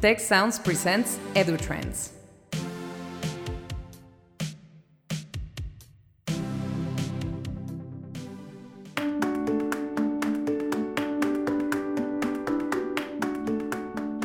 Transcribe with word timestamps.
Tec 0.00 0.20
Sounds 0.20 0.58
presents 0.58 1.18
EduTrends. 1.34 2.10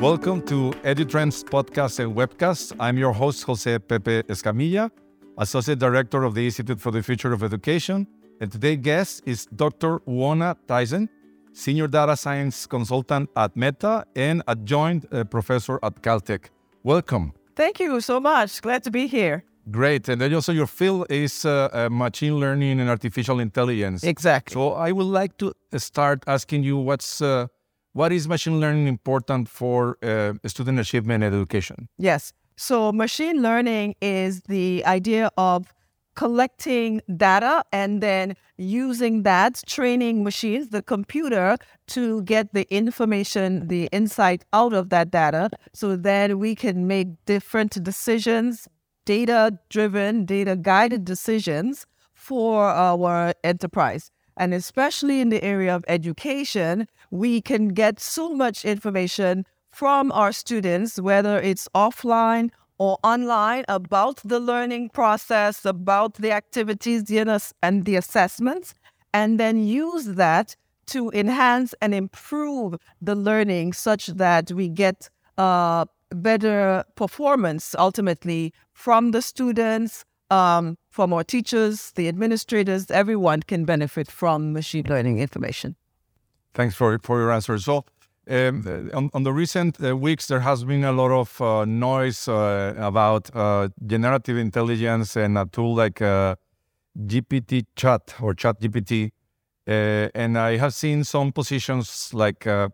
Welcome 0.02 0.42
to 0.48 0.72
EduTrends 0.84 1.46
podcast 1.46 2.00
and 2.00 2.14
webcast. 2.18 2.76
I'm 2.78 2.98
your 2.98 3.14
host, 3.14 3.44
Jose 3.46 3.80
Pepe 3.80 4.24
Escamilla, 4.24 4.92
Associate 5.38 5.80
Director 5.80 6.24
of 6.24 6.36
the 6.36 6.44
Institute 6.44 6.82
for 6.82 6.92
the 6.92 7.02
Future 7.02 7.32
of 7.32 7.44
Education. 7.44 8.06
And 8.42 8.52
today's 8.52 8.80
guest 8.80 9.22
is 9.26 9.46
Dr. 9.46 10.00
Uohna 10.00 10.58
Thiessen, 10.68 11.08
Senior 11.54 11.88
Data 11.88 12.16
Science 12.16 12.66
Consultant 12.66 13.30
at 13.36 13.56
Meta 13.56 14.06
and 14.16 14.42
Adjunct 14.48 15.06
uh, 15.12 15.24
Professor 15.24 15.80
at 15.84 16.02
Caltech. 16.02 16.50
Welcome. 16.84 17.34
Thank 17.56 17.80
you 17.80 18.02
so 18.02 18.20
much. 18.20 18.62
Glad 18.62 18.84
to 18.84 18.92
be 18.92 19.08
here. 19.08 19.44
Great. 19.70 20.10
And 20.10 20.20
then 20.20 20.34
also 20.34 20.52
your 20.52 20.68
field 20.68 21.06
is 21.10 21.46
uh, 21.46 21.70
uh, 21.72 21.90
machine 21.90 22.38
learning 22.40 22.80
and 22.80 22.90
artificial 22.90 23.40
intelligence. 23.40 24.04
Exactly. 24.04 24.54
So 24.54 24.74
I 24.74 24.92
would 24.92 25.06
like 25.06 25.38
to 25.38 25.54
start 25.78 26.24
asking 26.26 26.64
you 26.64 26.78
what's 26.78 27.22
uh, 27.22 27.48
what 27.94 28.12
is 28.12 28.28
machine 28.28 28.60
learning 28.60 28.88
important 28.88 29.50
for 29.50 29.98
uh, 30.02 30.34
student 30.48 30.80
achievement 30.80 31.24
and 31.24 31.36
education? 31.36 31.90
Yes. 31.98 32.34
So 32.56 32.92
machine 32.92 33.42
learning 33.42 33.96
is 34.02 34.42
the 34.44 34.84
idea 34.86 35.30
of 35.38 35.74
collecting 36.16 37.02
data 37.18 37.64
and 37.72 38.02
then 38.02 38.36
using 38.58 39.24
that, 39.24 39.62
training 39.66 40.24
machines, 40.24 40.70
the 40.70 40.82
computer, 40.82 41.58
to 41.88 42.22
get 42.24 42.54
the 42.54 42.72
information, 42.74 43.68
the 43.68 43.88
insight 43.92 44.44
out 44.54 44.74
of 44.74 44.90
that 44.90 45.12
data. 45.12 45.50
So 45.74 45.96
then 45.96 46.40
we 46.40 46.56
can 46.56 46.88
make 46.88 47.08
different 47.26 47.84
decisions, 47.84 48.68
data 49.06 49.58
driven, 49.70 50.26
data 50.26 50.56
guided 50.56 51.06
decisions 51.06 51.86
for 52.14 52.66
our 52.66 53.34
enterprise. 53.44 54.12
And 54.38 54.54
especially 54.54 55.22
in 55.22 55.30
the 55.30 55.44
area 55.44 55.76
of 55.76 55.84
education, 55.88 56.88
we 57.10 57.42
can 57.42 57.70
get 57.70 58.00
so 58.00 58.34
much 58.34 58.64
information 58.64 59.46
from 59.72 60.12
our 60.12 60.32
students, 60.32 61.00
whether 61.00 61.40
it's 61.40 61.68
offline 61.76 62.50
or 62.82 62.98
online, 63.04 63.64
about 63.68 64.20
the 64.26 64.40
learning 64.40 64.90
process, 64.90 65.66
about 65.66 66.16
the 66.16 66.32
activities 66.32 67.04
and 67.62 67.86
the 67.86 67.96
assessments, 67.96 68.74
and 69.14 69.40
then 69.40 69.64
use 69.64 70.06
that 70.06 70.56
to 70.88 71.12
enhance 71.12 71.76
and 71.80 71.94
improve 71.94 72.76
the 73.00 73.14
learning 73.14 73.72
such 73.72 74.08
that 74.08 74.52
we 74.52 74.68
get 74.68 75.12
uh, 75.38 75.86
better 76.10 76.84
performance 76.96 77.76
ultimately 77.78 78.52
from 78.74 79.12
the 79.12 79.22
students, 79.22 80.04
um, 80.32 80.76
from 80.90 81.14
our 81.14 81.24
teachers, 81.24 81.92
the 81.92 82.08
administrators, 82.08 82.90
everyone 82.90 83.44
can 83.44 83.64
benefit 83.64 84.10
from 84.10 84.54
machine 84.54 84.86
learning 84.90 85.20
information. 85.20 85.76
Thanks 86.56 86.74
for, 86.74 86.98
for 87.04 87.20
your 87.20 87.32
answer. 87.32 87.60
So, 87.60 87.86
um, 88.30 88.90
on, 88.94 89.10
on, 89.14 89.24
the 89.24 89.34
recent 89.34 89.84
uh, 89.84 89.98
weeks, 89.98 90.28
there 90.28 90.42
has 90.42 90.64
been 90.64 90.84
a 90.84 90.92
lot 90.92 91.12
of 91.12 91.42
uh, 91.42 91.66
noise 91.66 92.28
uh, 92.28 92.74
about 92.78 93.36
uh, 93.36 93.70
generative 93.86 94.38
intelligence 94.38 95.16
and 95.16 95.38
a 95.38 95.46
tool 95.46 95.76
like 95.76 96.02
uh, 96.02 96.36
GPT 96.98 97.66
Chat 97.76 98.16
or 98.22 98.34
Chat 98.34 98.62
GPT. 98.62 99.12
Uh, 99.68 100.10
and 100.14 100.38
I 100.38 100.58
have 100.58 100.74
seen 100.74 101.04
some 101.04 101.32
positions 101.32 102.14
like 102.14 102.46
uh, 102.46 102.70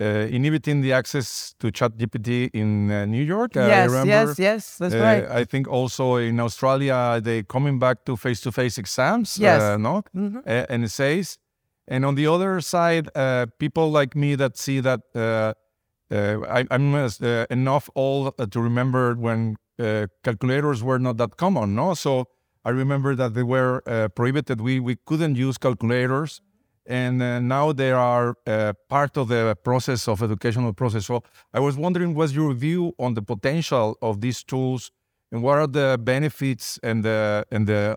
inhibiting 0.00 0.80
the 0.80 0.92
access 0.92 1.54
to 1.60 1.70
Chat 1.70 1.96
GPT 1.96 2.50
in 2.52 2.90
uh, 2.90 3.04
New 3.06 3.22
York. 3.22 3.56
Uh, 3.56 3.66
yes, 3.66 4.06
yes, 4.06 4.38
yes, 4.38 4.78
that's 4.78 4.94
right. 4.94 5.24
I 5.30 5.44
think 5.44 5.68
also 5.68 6.16
in 6.16 6.40
Australia 6.40 7.20
they're 7.22 7.44
coming 7.44 7.78
back 7.78 8.04
to 8.06 8.16
face-to-face 8.16 8.78
exams. 8.78 9.38
Yes, 9.38 9.78
no, 9.78 10.02
mm-hmm. 10.14 10.38
and 10.44 10.84
essays. 10.84 11.38
And 11.86 12.04
on 12.04 12.14
the 12.14 12.26
other 12.26 12.60
side, 12.60 13.08
uh, 13.14 13.46
people 13.58 13.90
like 13.90 14.16
me 14.16 14.34
that 14.36 14.56
see 14.56 14.80
that 14.80 15.00
uh, 15.14 15.52
uh, 16.10 16.40
I, 16.48 16.66
am 16.70 16.94
enough 17.50 17.90
old 17.94 18.34
to 18.50 18.60
remember 18.60 19.14
when 19.14 19.56
calculators 20.22 20.82
were 20.82 20.98
not 20.98 21.16
that 21.18 21.36
common. 21.36 21.74
No, 21.74 21.94
so 21.94 22.26
I 22.64 22.70
remember 22.70 23.14
that 23.16 23.34
they 23.34 23.42
were 23.42 23.82
prohibited. 24.14 24.60
We 24.60 24.80
we 24.80 24.96
couldn't 25.04 25.36
use 25.36 25.58
calculators 25.58 26.40
and 26.86 27.22
uh, 27.22 27.40
now 27.40 27.72
they 27.72 27.92
are 27.92 28.36
uh, 28.46 28.72
part 28.88 29.16
of 29.16 29.28
the 29.28 29.56
process 29.64 30.06
of 30.08 30.22
educational 30.22 30.72
process. 30.72 31.06
So 31.06 31.22
I 31.52 31.60
was 31.60 31.76
wondering, 31.76 32.14
what's 32.14 32.32
your 32.32 32.52
view 32.52 32.94
on 32.98 33.14
the 33.14 33.22
potential 33.22 33.96
of 34.02 34.20
these 34.20 34.42
tools, 34.42 34.90
and 35.32 35.42
what 35.42 35.58
are 35.58 35.66
the 35.66 35.98
benefits 36.02 36.78
and 36.82 37.04
the 37.04 37.46
and 37.50 37.66
the 37.66 37.96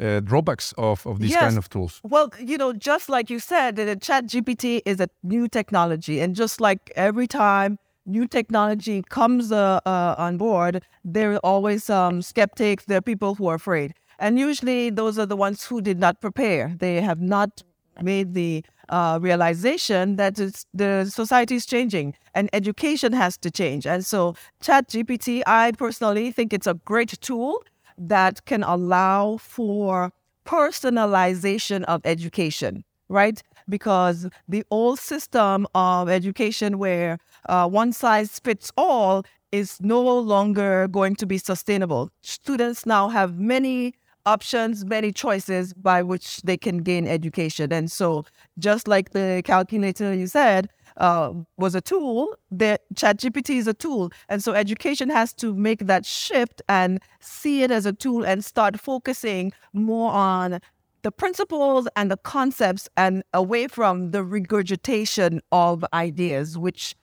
uh, 0.00 0.20
drawbacks 0.20 0.72
of, 0.78 1.06
of 1.06 1.18
these 1.18 1.30
yes. 1.30 1.40
kind 1.40 1.58
of 1.58 1.68
tools? 1.68 2.00
Well, 2.04 2.30
you 2.38 2.58
know, 2.58 2.72
just 2.72 3.08
like 3.08 3.30
you 3.30 3.38
said, 3.38 3.76
the 3.76 3.96
Chat 3.96 4.26
GPT 4.26 4.82
is 4.84 5.00
a 5.00 5.08
new 5.22 5.48
technology, 5.48 6.20
and 6.20 6.34
just 6.34 6.60
like 6.60 6.92
every 6.96 7.26
time 7.26 7.78
new 8.06 8.26
technology 8.26 9.02
comes 9.08 9.52
uh, 9.52 9.80
uh, 9.84 10.14
on 10.18 10.38
board, 10.38 10.82
there 11.04 11.34
are 11.34 11.38
always 11.38 11.88
um, 11.90 12.22
skeptics. 12.22 12.86
There 12.86 12.98
are 12.98 13.02
people 13.02 13.34
who 13.34 13.46
are 13.48 13.56
afraid. 13.56 13.94
And 14.18 14.38
usually 14.38 14.90
those 14.90 15.18
are 15.18 15.26
the 15.26 15.36
ones 15.36 15.64
who 15.64 15.80
did 15.80 15.98
not 15.98 16.20
prepare. 16.20 16.74
They 16.78 17.00
have 17.00 17.20
not 17.20 17.62
made 18.02 18.34
the 18.34 18.64
uh, 18.88 19.18
realization 19.20 20.16
that 20.16 20.36
the 20.72 21.04
society 21.04 21.56
is 21.56 21.66
changing 21.66 22.14
and 22.34 22.48
education 22.52 23.12
has 23.12 23.36
to 23.38 23.50
change. 23.50 23.86
And 23.86 24.04
so, 24.04 24.34
ChatGPT, 24.62 25.42
I 25.46 25.72
personally 25.72 26.32
think 26.32 26.52
it's 26.52 26.66
a 26.66 26.74
great 26.74 27.20
tool 27.20 27.62
that 27.98 28.44
can 28.46 28.62
allow 28.62 29.36
for 29.38 30.12
personalization 30.46 31.84
of 31.84 32.00
education, 32.04 32.84
right? 33.08 33.42
Because 33.68 34.28
the 34.48 34.64
old 34.70 34.98
system 34.98 35.66
of 35.74 36.08
education 36.08 36.78
where 36.78 37.18
uh, 37.48 37.68
one 37.68 37.92
size 37.92 38.38
fits 38.38 38.72
all 38.76 39.24
is 39.52 39.78
no 39.80 40.00
longer 40.18 40.88
going 40.88 41.16
to 41.16 41.26
be 41.26 41.38
sustainable. 41.38 42.10
Students 42.22 42.86
now 42.86 43.08
have 43.08 43.38
many 43.38 43.94
options, 44.26 44.84
many 44.84 45.10
choices 45.12 45.72
by 45.74 46.02
which 46.02 46.42
they 46.42 46.56
can 46.56 46.78
gain 46.78 47.06
education. 47.06 47.72
And 47.72 47.90
so, 47.90 48.24
just 48.58 48.86
like 48.86 49.10
the 49.10 49.42
calculator 49.44 50.12
you 50.14 50.26
said 50.26 50.68
uh, 50.98 51.32
was 51.56 51.74
a 51.74 51.80
tool, 51.80 52.34
the 52.50 52.78
ChatGPT 52.94 53.56
is 53.56 53.66
a 53.66 53.74
tool. 53.74 54.10
And 54.28 54.42
so, 54.42 54.52
education 54.52 55.08
has 55.10 55.32
to 55.34 55.54
make 55.54 55.86
that 55.86 56.04
shift 56.04 56.60
and 56.68 57.00
see 57.20 57.62
it 57.62 57.70
as 57.70 57.86
a 57.86 57.92
tool 57.92 58.24
and 58.24 58.44
start 58.44 58.78
focusing 58.78 59.52
more 59.72 60.12
on 60.12 60.60
the 61.02 61.12
principles 61.12 61.88
and 61.96 62.10
the 62.10 62.16
concepts 62.16 62.88
and 62.96 63.22
away 63.32 63.68
from 63.68 64.10
the 64.10 64.24
regurgitation 64.24 65.40
of 65.52 65.84
ideas, 65.92 66.58
which 66.58 66.96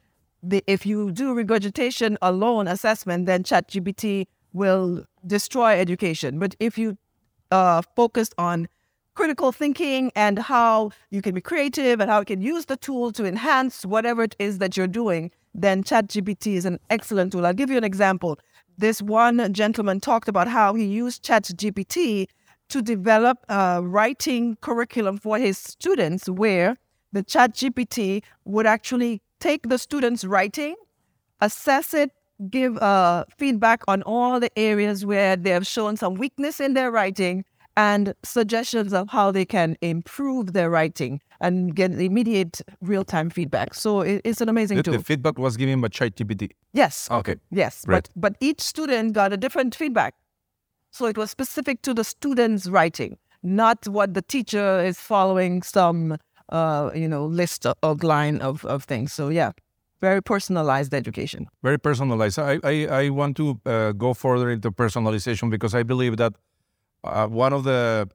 the, 0.43 0.63
if 0.67 0.85
you 0.85 1.11
do 1.11 1.33
regurgitation 1.33 2.17
alone 2.21 2.67
assessment, 2.67 3.25
then 3.25 3.43
ChatGPT 3.43 4.27
will 4.53 5.05
destroy 5.25 5.79
education. 5.79 6.39
But 6.39 6.55
if 6.59 6.77
you 6.77 6.97
uh, 7.51 7.81
focused 7.95 8.33
on 8.37 8.67
critical 9.15 9.51
thinking 9.51 10.11
and 10.15 10.37
how 10.37 10.91
you 11.09 11.21
can 11.21 11.33
be 11.33 11.41
creative 11.41 11.99
and 11.99 12.11
how 12.11 12.19
you 12.19 12.25
can 12.25 12.41
use 12.41 12.65
the 12.65 12.77
tool 12.77 13.11
to 13.13 13.25
enhance 13.25 13.85
whatever 13.85 14.23
it 14.23 14.35
is 14.39 14.59
that 14.59 14.77
you're 14.77 14.87
doing, 14.87 15.31
then 15.53 15.83
ChatGPT 15.83 16.55
is 16.55 16.65
an 16.65 16.79
excellent 16.89 17.31
tool. 17.31 17.45
I'll 17.45 17.53
give 17.53 17.69
you 17.69 17.77
an 17.77 17.83
example. 17.83 18.37
This 18.77 19.01
one 19.01 19.53
gentleman 19.53 19.99
talked 20.01 20.27
about 20.27 20.47
how 20.47 20.75
he 20.75 20.85
used 20.85 21.23
ChatGPT 21.23 22.27
to 22.69 22.81
develop 22.81 23.37
a 23.47 23.81
writing 23.81 24.57
curriculum 24.61 25.17
for 25.17 25.37
his 25.37 25.57
students 25.57 26.27
where 26.29 26.75
the 27.13 27.23
ChatGPT 27.23 28.21
would 28.43 28.65
actually 28.65 29.21
take 29.39 29.69
the 29.69 29.77
students' 29.77 30.25
writing, 30.25 30.75
assess 31.39 31.93
it 31.93 32.11
give 32.49 32.77
uh, 32.79 33.23
feedback 33.37 33.81
on 33.87 34.03
all 34.03 34.39
the 34.39 34.51
areas 34.59 35.05
where 35.05 35.37
they 35.37 35.51
have 35.51 35.65
shown 35.65 35.95
some 35.95 36.15
weakness 36.15 36.59
in 36.59 36.73
their 36.73 36.91
writing 36.91 37.45
and 37.77 38.13
suggestions 38.23 38.93
of 38.93 39.09
how 39.09 39.31
they 39.31 39.45
can 39.45 39.77
improve 39.81 40.53
their 40.53 40.69
writing 40.69 41.21
and 41.41 41.75
get 41.75 41.91
immediate 41.91 42.61
real-time 42.81 43.29
feedback. 43.29 43.73
So 43.73 44.01
it, 44.01 44.21
it's 44.23 44.41
an 44.41 44.49
amazing 44.49 44.77
the, 44.77 44.83
tool. 44.83 44.93
The 44.97 45.03
feedback 45.03 45.37
was 45.37 45.57
given 45.57 45.81
by 45.81 45.89
ChatGPT. 45.89 46.51
Yes. 46.73 47.09
Okay. 47.11 47.35
Yes. 47.51 47.83
Right. 47.87 48.07
But 48.15 48.21
but 48.21 48.35
each 48.39 48.61
student 48.61 49.13
got 49.13 49.33
a 49.33 49.37
different 49.37 49.75
feedback. 49.75 50.15
So 50.91 51.05
it 51.05 51.17
was 51.17 51.29
specific 51.29 51.81
to 51.81 51.93
the 51.93 52.05
student's 52.05 52.67
writing, 52.67 53.17
not 53.43 53.85
what 53.87 54.13
the 54.13 54.21
teacher 54.21 54.79
is 54.79 54.97
following 54.97 55.61
some 55.61 56.17
uh, 56.49 56.91
you 56.95 57.07
know 57.07 57.25
list 57.25 57.65
of 57.65 58.03
line 58.03 58.39
of, 58.41 58.63
of 58.65 58.85
things. 58.85 59.11
So 59.11 59.29
yeah 59.29 59.51
very 60.01 60.21
personalized 60.21 60.93
education. 60.93 61.47
Very 61.63 61.79
personalized. 61.79 62.37
I, 62.37 62.59
I, 62.63 62.75
I 62.85 63.09
want 63.09 63.37
to 63.37 63.59
uh, 63.65 63.91
go 63.93 64.13
further 64.13 64.49
into 64.49 64.69
personalization 64.71 65.49
because 65.49 65.73
I 65.73 65.83
believe 65.83 66.17
that 66.17 66.33
uh, 67.05 67.27
one 67.27 67.53
of 67.53 67.63
the 67.63 68.07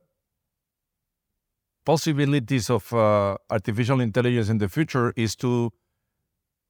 possibilities 1.85 2.71
of 2.71 2.93
uh, 2.93 3.37
artificial 3.51 4.01
intelligence 4.01 4.49
in 4.49 4.59
the 4.59 4.69
future 4.69 5.13
is 5.17 5.35
to 5.37 5.71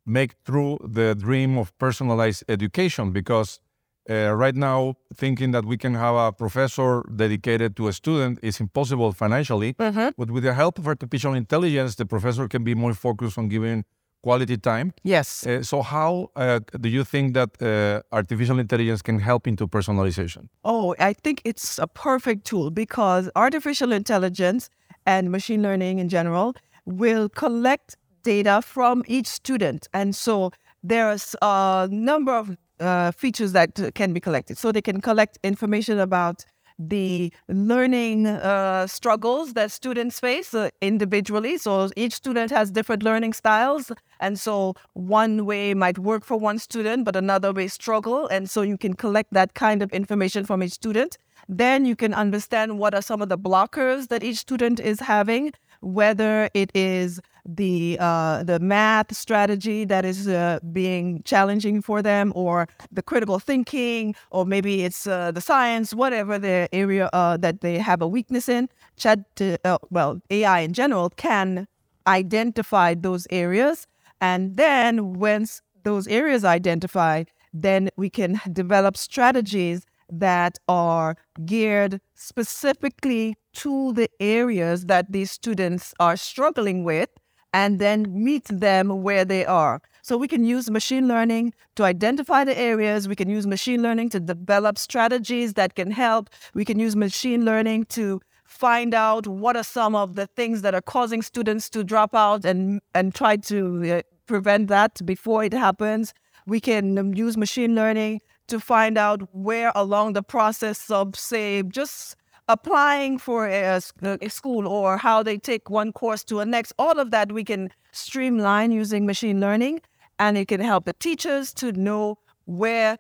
make 0.07 0.43
true 0.45 0.79
the 0.83 1.15
dream 1.15 1.59
of 1.59 1.77
personalized 1.79 2.43
education 2.49 3.13
because 3.13 3.61
uh, 4.09 4.33
right 4.35 4.55
now 4.57 4.95
thinking 5.15 5.51
that 5.51 5.65
we 5.65 5.77
can 5.77 5.95
have 5.95 6.15
a 6.15 6.33
professor 6.33 7.03
dedicated 7.15 7.77
to 7.77 7.87
a 7.89 7.93
student 7.93 8.39
is 8.43 8.61
impossible 8.61 9.13
financially 9.13 9.75
Mhm. 9.75 10.13
but 10.17 10.31
with 10.31 10.43
the 10.43 10.55
help 10.55 10.79
of 10.79 10.87
artificial 10.87 11.35
intelligence 11.35 11.97
the 11.97 12.07
professor 12.07 12.49
can 12.49 12.65
be 12.65 12.75
more 12.75 12.95
focused 12.95 13.37
on 13.37 13.49
giving 13.49 13.85
quality 14.23 14.57
time 14.57 14.93
Yes. 15.03 15.47
uh, 15.47 15.63
so 15.63 15.83
how 15.83 16.31
uh, 16.37 16.61
do 16.81 16.89
you 16.89 17.05
think 17.05 17.35
that 17.35 17.51
uh, 17.63 18.03
artificial 18.13 18.59
intelligence 18.59 19.03
can 19.03 19.19
help 19.19 19.47
into 19.47 19.67
personalization 19.67 20.49
Oh, 20.65 20.95
I 20.99 21.13
think 21.15 21.41
it's 21.45 21.79
a 21.79 21.87
perfect 21.87 22.47
tool 22.47 22.71
because 22.71 23.31
artificial 23.35 23.93
intelligence 23.93 24.69
and 25.07 25.31
machine 25.31 25.63
learning 25.63 25.99
in 25.99 26.09
general 26.09 26.55
will 26.85 27.29
collect 27.29 27.97
data 28.23 28.61
from 28.63 29.03
each 29.07 29.27
student. 29.27 29.89
And 29.95 30.15
so 30.15 30.51
there's 30.83 31.35
a 31.43 31.89
number 31.91 32.33
of 32.33 32.57
uh, 32.79 33.13
features 33.13 33.53
that 33.53 33.79
uh, 33.81 33.91
can 33.95 34.13
be 34.13 34.21
collected. 34.21 34.59
So 34.59 34.73
they 34.73 34.83
can 34.83 35.01
collect 35.01 35.39
information 35.43 35.99
about 35.99 36.45
the 36.89 37.33
learning 37.49 38.27
uh, 38.27 38.87
struggles 38.87 39.53
that 39.53 39.71
students 39.71 40.19
face 40.19 40.55
uh, 40.55 40.71
individually. 40.81 41.59
So 41.59 41.91
each 41.95 42.15
student 42.15 42.51
has 42.51 42.71
different 42.71 43.03
learning 43.03 43.35
styles. 43.35 43.93
And 44.19 44.41
so 44.41 44.75
one 44.95 45.45
way 45.45 45.75
might 45.75 45.99
work 45.99 46.25
for 46.25 46.39
one 46.39 46.59
student, 46.59 47.05
but 47.05 47.17
another 47.17 47.53
way 47.53 47.69
struggle. 47.69 48.27
And 48.29 48.49
so 48.49 48.63
you 48.63 48.79
can 48.79 48.95
collect 48.95 49.33
that 49.33 49.55
kind 49.55 49.83
of 49.83 49.93
information 49.93 50.45
from 50.45 50.63
each 50.63 50.73
student. 50.73 51.19
Then 51.49 51.85
you 51.85 51.97
can 51.97 52.15
understand 52.15 52.79
what 52.79 52.95
are 52.95 53.03
some 53.03 53.21
of 53.21 53.29
the 53.29 53.39
blockers 53.39 54.09
that 54.09 54.23
each 54.23 54.39
student 54.39 54.81
is 54.81 55.01
having, 55.01 55.53
whether 55.81 56.49
it 56.55 56.71
is 56.75 57.21
the 57.47 57.97
uh, 58.01 58.43
the 58.45 58.59
math 58.61 59.15
strategy 59.15 59.85
that 59.85 60.05
is 60.05 60.29
uh, 60.29 60.59
being 60.73 61.23
challenging 61.25 61.83
for 61.83 62.03
them, 62.03 62.33
or 62.35 62.69
the 62.91 63.03
critical 63.03 63.39
thinking, 63.39 64.15
or 64.31 64.45
maybe 64.45 64.85
it's 64.85 65.07
uh, 65.07 65.31
the 65.31 65.41
science, 65.41 65.95
whatever 65.95 66.39
the 66.39 66.69
area 66.73 67.09
uh, 67.13 67.37
that 67.37 67.61
they 67.61 67.79
have 67.79 68.03
a 68.03 68.09
weakness 68.09 68.49
in. 68.49 68.69
Chat, 68.97 69.21
uh, 69.65 69.79
well, 69.91 70.21
AI 70.31 70.61
in 70.61 70.73
general 70.73 71.11
can 71.11 71.67
identify 72.07 72.95
those 72.95 73.27
areas, 73.31 73.87
and 74.21 74.57
then 74.57 75.15
once 75.15 75.63
those 75.85 76.07
areas 76.09 76.45
are 76.45 76.53
identified, 76.53 77.31
then 77.53 77.89
we 77.97 78.11
can 78.11 78.41
develop 78.53 78.97
strategies 78.97 79.87
that 80.13 80.59
are 80.69 81.17
geared 81.45 82.01
specifically 82.15 83.37
to 83.53 83.93
the 83.93 84.09
areas 84.21 84.87
that 84.87 85.13
these 85.13 85.31
students 85.31 85.95
are 86.01 86.17
struggling 86.17 86.85
with 86.85 87.09
and 87.53 87.79
then 87.79 88.07
meet 88.09 88.45
them 88.45 89.03
where 89.03 89.25
they 89.25 89.45
are. 89.45 89.81
So 90.03 90.17
we 90.17 90.29
can 90.29 90.45
use 90.45 90.71
machine 90.71 91.09
learning 91.09 91.55
to 91.77 91.85
identify 91.85 92.45
the 92.45 92.59
areas. 92.59 93.09
We 93.09 93.17
can 93.17 93.29
use 93.29 93.47
machine 93.47 93.83
learning 93.83 94.11
to 94.11 94.21
develop 94.21 94.79
strategies 94.79 95.55
that 95.55 95.75
can 95.75 95.91
help. 95.91 96.31
We 96.55 96.65
can 96.65 96.79
use 96.79 96.97
machine 96.97 97.45
learning 97.45 97.87
to 97.91 98.21
find 98.45 98.95
out 98.95 99.27
what 99.27 99.57
are 99.57 99.63
some 99.63 99.95
of 99.95 100.17
the 100.17 100.27
things 100.27 100.63
that 100.63 100.75
are 100.75 100.83
causing 100.83 101.23
students 101.23 101.71
to 101.71 101.85
drop 101.85 102.15
out 102.15 102.45
and 102.45 102.81
and 102.95 103.15
try 103.15 103.37
to 103.37 103.99
uh, 103.99 104.03
prevent 104.27 104.69
that 104.69 105.05
before 105.05 105.45
it 105.45 105.53
happens. 105.53 106.13
We 106.47 106.61
can 106.61 106.99
um, 106.99 107.15
use 107.15 107.37
machine 107.37 107.75
learning 107.75 108.21
to 108.49 108.59
find 108.59 108.99
out 108.99 109.23
where 109.33 109.71
along 109.75 110.15
the 110.15 110.23
process 110.23 110.91
of 110.91 111.17
say 111.17 111.63
just 111.63 112.17
applying 112.53 113.19
for 113.19 113.47
a 113.47 113.81
school 114.29 114.67
or 114.67 114.97
how 114.97 115.23
they 115.23 115.39
take 115.39 115.71
one 115.71 115.93
course 115.93 116.25
to 116.25 116.41
a 116.41 116.45
next 116.45 116.73
all 116.79 116.99
of 116.99 117.11
that 117.11 117.33
we 117.33 117.45
can 117.45 117.71
streamline 117.93 118.73
using 118.73 119.07
machine 119.07 119.41
learning 119.41 119.81
and 120.19 120.37
it 120.37 120.49
can 120.49 120.61
help 120.61 120.85
the 120.85 120.93
teachers 120.93 121.55
to 121.55 121.73
know 121.73 122.19
where 122.47 122.99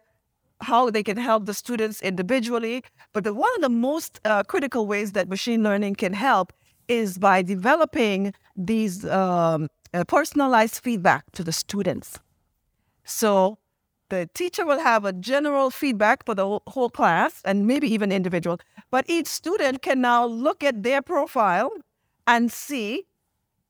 how 0.63 0.91
they 0.91 1.03
can 1.03 1.17
help 1.17 1.47
the 1.47 1.55
students 1.55 2.03
individually. 2.03 2.85
But 3.13 3.25
the, 3.25 3.35
one 3.35 3.51
of 3.57 3.63
the 3.63 3.71
most 3.71 4.21
uh, 4.25 4.43
critical 4.45 4.87
ways 4.87 5.13
that 5.13 5.29
machine 5.29 5.63
learning 5.63 5.95
can 5.95 6.13
help 6.13 6.53
is 6.89 7.19
by 7.19 7.43
developing 7.43 8.35
these 8.57 9.05
um, 9.07 9.69
uh, 9.95 10.05
personalized 10.05 10.83
feedback 10.83 11.31
to 11.33 11.45
the 11.45 11.53
students. 11.53 12.19
So 13.05 13.59
the 14.11 14.29
teacher 14.35 14.67
will 14.67 14.81
have 14.81 15.05
a 15.05 15.13
general 15.13 15.71
feedback 15.71 16.25
for 16.27 16.35
the 16.35 16.61
whole- 16.69 16.91
class 16.91 17.41
and 17.45 17.67
maybe 17.67 17.93
even 17.93 18.13
individual, 18.13 18.59
but 18.91 19.05
each 19.09 19.27
student 19.27 19.83
can 19.83 20.01
now 20.01 20.25
look 20.27 20.63
at 20.63 20.83
their 20.83 21.03
profile 21.03 21.71
and 22.27 22.53
see 22.53 23.07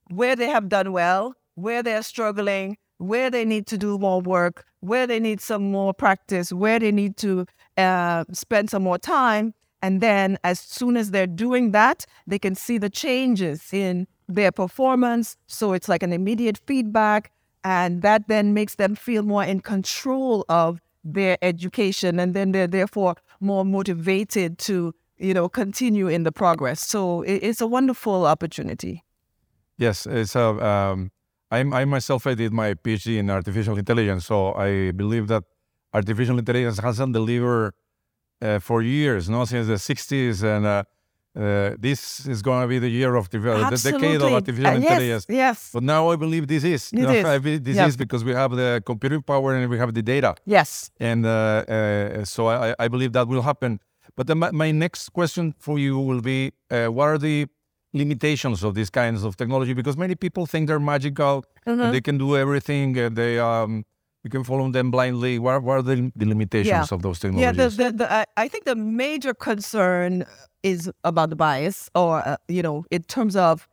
where 0.09 0.37
they 0.37 0.49
have 0.49 0.69
done 0.69 0.93
well, 0.93 1.35
where 1.55 1.83
they're 1.83 2.03
struggling, 2.03 2.77
where 2.99 3.31
they 3.31 3.45
need 3.45 3.67
to 3.69 3.79
do 3.79 3.99
more 3.99 4.21
work, 4.21 4.65
where 4.81 5.07
they 5.07 5.21
need 5.21 5.41
some 5.41 5.71
more 5.71 5.95
practice, 5.95 6.53
where 6.53 6.79
they 6.79 6.93
need 6.93 7.17
to 7.19 7.47
uh, 7.77 8.25
spend 8.33 8.71
some 8.71 8.83
more 8.83 8.99
time. 8.99 9.55
And 9.83 10.01
then, 10.03 10.39
as 10.45 10.61
soon 10.61 10.97
as 10.97 11.11
they're 11.11 11.27
doing 11.27 11.71
that, 11.73 12.05
they 12.27 12.39
can 12.39 12.55
see 12.55 12.77
the 12.77 12.91
changes 12.91 13.73
in 13.73 14.07
their 14.29 14.53
performance. 14.53 15.37
So 15.47 15.73
it's 15.73 15.89
like 15.89 16.03
an 16.03 16.13
immediate 16.13 16.59
feedback. 16.67 17.31
And 17.65 18.03
that 18.03 18.29
then 18.29 18.55
makes 18.55 18.77
them 18.77 18.95
feel 18.95 19.23
more 19.23 19.45
in 19.45 19.61
control 19.61 20.45
of 20.49 20.81
their 21.05 21.37
education. 21.43 22.19
And 22.19 22.35
then 22.35 22.53
they're 22.53 22.67
therefore 22.67 23.17
more 23.41 23.65
motivated 23.65 24.59
to, 24.59 24.95
you 25.19 25.35
know, 25.35 25.49
continue 25.49 26.09
in 26.09 26.23
the 26.23 26.33
progress. 26.33 26.81
So 26.81 27.23
it's 27.23 27.61
a 27.61 27.67
wonderful 27.67 28.27
opportunity. 28.27 29.05
Yes, 29.77 30.07
So. 30.25 30.61
Um, 30.61 31.11
I'm, 31.51 31.73
I 31.73 31.85
myself 31.85 32.27
I 32.27 32.35
did 32.35 32.53
my 32.53 32.75
PhD 32.75 33.19
in 33.19 33.29
artificial 33.29 33.77
intelligence, 33.77 34.27
so 34.27 34.55
I 34.55 34.93
believe 34.93 35.27
that 35.29 35.43
artificial 35.93 36.39
intelligence 36.39 36.79
hasn't 36.79 37.13
delivered 37.13 37.75
uh, 38.41 38.61
for 38.61 38.83
years, 38.83 39.29
no, 39.29 39.45
since 39.45 39.67
the 39.67 39.75
'60s, 39.75 40.45
and 40.45 40.65
uh, 40.65 40.85
uh, 41.37 41.77
this 41.79 42.27
is 42.27 42.43
going 42.43 42.63
to 42.63 42.69
be 42.69 42.79
the 42.79 42.89
year 42.89 43.15
of 43.15 43.31
the, 43.31 43.39
the 43.39 43.81
decade 43.93 44.21
of 44.21 44.33
artificial 44.33 44.67
Uh, 44.67 44.73
yes, 44.75 44.83
intelligence. 44.83 45.27
Yes. 45.29 45.71
But 45.73 45.83
now 45.85 46.11
I 46.11 46.17
believe 46.17 46.47
this 46.49 46.65
is. 46.65 46.91
It 46.93 46.99
No, 47.01 47.13
is. 47.13 47.25
I 47.25 47.39
believe 47.39 47.63
this 47.65 47.77
Yeah. 47.77 47.87
is 47.89 47.97
because 47.97 48.25
we 48.25 48.33
have 48.33 48.51
the 48.57 48.83
computing 48.85 49.23
power 49.23 49.55
and 49.55 49.71
we 49.71 49.79
have 49.79 49.93
the 49.95 50.03
data, 50.03 50.35
Yes. 50.45 50.91
and 50.99 51.25
uh, 51.25 51.31
uh, 51.31 52.25
so 52.25 52.49
I, 52.49 52.75
I 52.85 52.89
believe 52.89 53.13
that 53.13 53.27
will 53.29 53.43
happen. 53.43 53.79
But 54.17 54.27
my, 54.37 54.51
my 54.51 54.71
next 54.73 55.11
question 55.13 55.55
for 55.59 55.79
you 55.79 55.99
will 56.09 56.21
be: 56.21 56.39
uh, 56.71 56.87
What 56.97 57.07
are 57.13 57.19
the 57.19 57.47
limitations 57.93 58.63
of 58.65 58.75
these 58.75 58.91
kinds 58.91 59.23
of 59.25 59.37
technology? 59.37 59.73
Because 59.75 59.97
many 59.97 60.15
people 60.15 60.47
think 60.47 60.67
they're 60.69 60.81
magical, 60.95 61.45
Mm-hmm. 61.67 61.81
and 61.83 61.95
they 61.95 62.01
can 62.01 62.17
do 62.19 62.37
everything, 62.37 62.97
and 62.99 63.15
they 63.17 63.39
um, 63.39 63.85
you 64.25 64.31
can 64.31 64.43
follow 64.45 64.71
them 64.71 64.91
blindly. 64.91 65.39
What, 65.39 65.63
what 65.63 65.75
are 65.79 65.83
the, 65.83 66.11
the 66.17 66.27
limitations 66.27 66.91
of 66.93 67.03
those 67.03 67.19
Yeah, 67.23 67.53
technologies? 67.53 67.77
the, 67.77 67.85
the, 67.93 67.99
the, 67.99 68.13
I, 68.13 68.25
I 68.45 68.49
think 68.49 68.65
the 68.65 68.75
major 68.75 69.33
concern 69.35 70.25
is 70.63 70.91
about 71.05 71.31
the 71.31 71.37
bias, 71.37 71.91
or, 71.95 72.27
uh, 72.27 72.37
you 72.49 72.63
know, 72.63 72.85
in 72.91 73.03
terms 73.05 73.37
of 73.37 73.69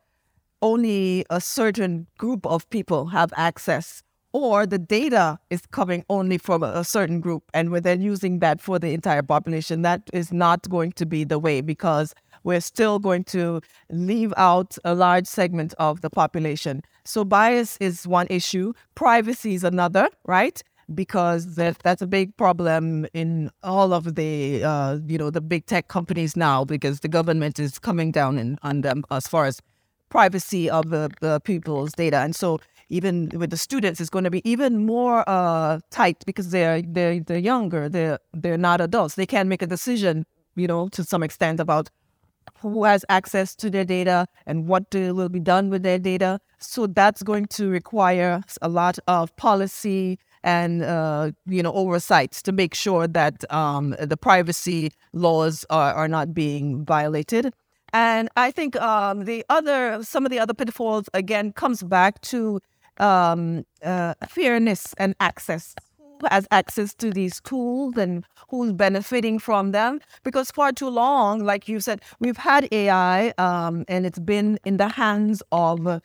only 0.62 1.24
a 1.30 1.40
certain 1.40 2.06
group 2.18 2.44
of 2.46 2.68
people 2.70 3.06
have 3.06 3.32
access, 3.36 4.02
or 4.32 4.66
the 4.66 4.78
data 4.78 5.38
is 5.50 5.62
coming 5.70 6.04
only 6.10 6.38
from 6.38 6.62
a, 6.62 6.72
a 6.74 6.84
certain 6.84 7.20
group, 7.20 7.44
and 7.54 7.70
we're 7.70 7.80
then 7.80 8.00
using 8.00 8.40
that 8.40 8.60
for 8.60 8.78
the 8.78 8.92
entire 8.92 9.22
population. 9.22 9.82
That 9.82 10.02
is 10.12 10.32
not 10.32 10.68
going 10.68 10.92
to 10.92 11.06
be 11.06 11.24
the 11.24 11.38
way 11.38 11.60
because 11.60 12.14
we're 12.44 12.60
still 12.60 12.98
going 12.98 13.24
to 13.24 13.60
leave 13.90 14.32
out 14.36 14.76
a 14.84 14.94
large 14.94 15.26
segment 15.26 15.74
of 15.78 16.00
the 16.00 16.10
population. 16.10 16.82
So 17.04 17.24
bias 17.24 17.76
is 17.80 18.06
one 18.06 18.26
issue. 18.30 18.72
Privacy 18.94 19.54
is 19.54 19.64
another, 19.64 20.08
right? 20.26 20.62
Because 20.94 21.56
that 21.56 21.78
that's 21.80 22.00
a 22.00 22.06
big 22.06 22.34
problem 22.38 23.06
in 23.12 23.50
all 23.62 23.92
of 23.92 24.14
the 24.14 24.64
uh, 24.64 24.98
you 25.06 25.18
know 25.18 25.30
the 25.30 25.42
big 25.42 25.66
tech 25.66 25.88
companies 25.88 26.34
now 26.34 26.64
because 26.64 27.00
the 27.00 27.08
government 27.08 27.58
is 27.58 27.78
coming 27.78 28.10
down 28.10 28.38
in, 28.38 28.58
on 28.62 28.80
them 28.80 29.04
as 29.10 29.28
far 29.28 29.44
as 29.44 29.60
privacy 30.08 30.70
of 30.70 30.90
the, 30.90 31.10
the 31.20 31.40
people's 31.40 31.92
data. 31.92 32.18
And 32.18 32.34
so 32.34 32.58
even 32.88 33.30
with 33.34 33.50
the 33.50 33.56
students, 33.56 34.00
it's 34.00 34.10
going 34.10 34.24
to 34.24 34.30
be 34.30 34.48
even 34.48 34.86
more 34.86 35.24
uh, 35.28 35.80
tight 35.90 36.24
because 36.24 36.50
they're 36.50 36.82
they're 36.82 37.20
they're 37.20 37.38
younger. 37.38 37.88
They're 37.88 38.18
they're 38.32 38.58
not 38.58 38.80
adults. 38.80 39.14
They 39.14 39.26
can't 39.26 39.48
make 39.48 39.62
a 39.62 39.66
decision, 39.66 40.24
you 40.56 40.66
know, 40.66 40.88
to 40.88 41.04
some 41.04 41.22
extent 41.22 41.60
about 41.60 41.90
who 42.60 42.84
has 42.84 43.04
access 43.08 43.54
to 43.56 43.70
their 43.70 43.84
data 43.84 44.26
and 44.46 44.66
what 44.66 44.86
will 44.92 45.28
be 45.28 45.40
done 45.40 45.68
with 45.68 45.82
their 45.82 45.98
data. 45.98 46.40
So 46.58 46.86
that's 46.86 47.22
going 47.22 47.46
to 47.46 47.68
require 47.68 48.42
a 48.62 48.68
lot 48.68 48.98
of 49.06 49.36
policy 49.36 50.18
and 50.48 50.82
uh, 50.82 51.30
you 51.46 51.62
know 51.62 51.72
oversight 51.72 52.32
to 52.46 52.52
make 52.52 52.74
sure 52.74 53.06
that 53.06 53.36
um, 53.52 53.94
the 54.00 54.16
privacy 54.16 54.92
laws 55.12 55.66
are, 55.68 55.92
are 55.92 56.08
not 56.08 56.32
being 56.32 56.84
violated. 56.86 57.52
And 57.92 58.28
I 58.36 58.50
think 58.50 58.76
um, 58.76 59.24
the 59.24 59.44
other, 59.48 60.02
some 60.02 60.26
of 60.26 60.30
the 60.30 60.38
other 60.38 60.54
pitfalls 60.54 61.06
again 61.14 61.52
comes 61.52 61.82
back 61.82 62.20
to 62.32 62.60
um, 62.98 63.64
uh, 63.82 64.14
fairness 64.28 64.94
and 64.98 65.14
access. 65.20 65.74
Who 66.20 66.26
has 66.30 66.46
access 66.50 66.94
to 66.94 67.10
these 67.12 67.40
tools 67.40 67.96
and 67.96 68.24
who's 68.50 68.72
benefiting 68.72 69.38
from 69.38 69.72
them? 69.72 70.00
Because 70.24 70.50
far 70.50 70.72
too 70.72 70.88
long, 70.88 71.44
like 71.44 71.68
you 71.68 71.80
said, 71.80 72.02
we've 72.20 72.36
had 72.36 72.68
AI 72.72 73.32
um, 73.38 73.84
and 73.88 74.04
it's 74.04 74.18
been 74.18 74.58
in 74.64 74.78
the 74.78 74.88
hands 74.88 75.42
of 75.52 75.86
a 75.86 76.02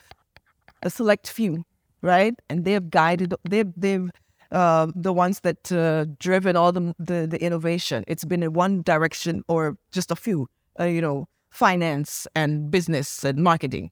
select 0.90 1.28
few. 1.30 1.64
right? 2.04 2.36
And 2.50 2.66
they've 2.66 2.90
guided, 2.90 3.34
they've, 3.50 3.72
they've 3.76 4.12
uh, 4.54 4.88
the 4.96 5.12
ones 5.12 5.40
that 5.42 5.72
uh, 5.72 6.06
driven 6.20 6.56
all 6.56 6.72
the, 6.72 6.94
the, 7.00 7.28
the 7.28 7.42
innovation. 7.42 8.04
It's 8.08 8.24
been 8.24 8.44
in 8.44 8.54
one 8.54 8.84
direction 8.84 9.44
or 9.48 9.78
just 9.92 10.12
a 10.12 10.16
few, 10.16 10.48
uh, 10.80 10.86
you 10.86 11.02
know, 11.02 11.28
finance 11.50 12.28
and 12.36 12.72
business 12.72 13.24
and 13.24 13.40
marketing. 13.40 13.92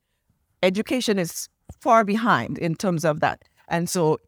Education 0.64 1.18
is 1.18 1.50
far 1.80 2.04
behind 2.04 2.58
in 2.60 2.76
terms 2.76 3.04
of 3.04 3.20
that. 3.22 3.44
And 3.68 3.90
so, 3.90 4.20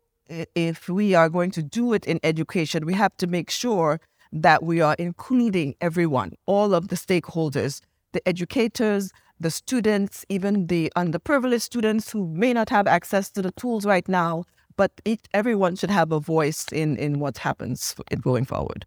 if 0.56 0.90
we 0.90 1.14
are 1.14 1.30
going 1.30 1.52
to 1.52 1.62
do 1.62 1.94
it 1.94 2.06
in 2.06 2.20
education, 2.24 2.86
we 2.86 2.94
have 2.94 3.16
to 3.18 3.28
make 3.28 3.52
sure 3.52 4.00
that 4.32 4.64
we 4.64 4.82
are 4.82 4.96
including 4.98 5.76
everyone, 5.82 6.34
all 6.48 6.74
of 6.74 6.88
the 6.88 6.96
stakeholders, 6.96 7.82
the 8.14 8.28
educators, 8.28 9.12
the 9.40 9.52
students, 9.52 10.26
even 10.30 10.68
the 10.68 10.92
underprivileged 10.96 11.62
students 11.62 12.12
who 12.12 12.28
may 12.28 12.54
not 12.54 12.70
have 12.70 12.88
access 12.88 13.30
to 13.32 13.42
the 13.42 13.52
tools 13.52 13.86
right 13.86 14.08
now, 14.08 14.46
but 14.76 14.92
it, 15.06 15.28
everyone 15.34 15.76
should 15.76 15.90
have 15.90 16.12
a 16.12 16.20
voice 16.20 16.66
in, 16.72 16.98
in 16.98 17.20
what 17.20 17.38
happens 17.40 17.96
going 18.22 18.46
forward. 18.46 18.86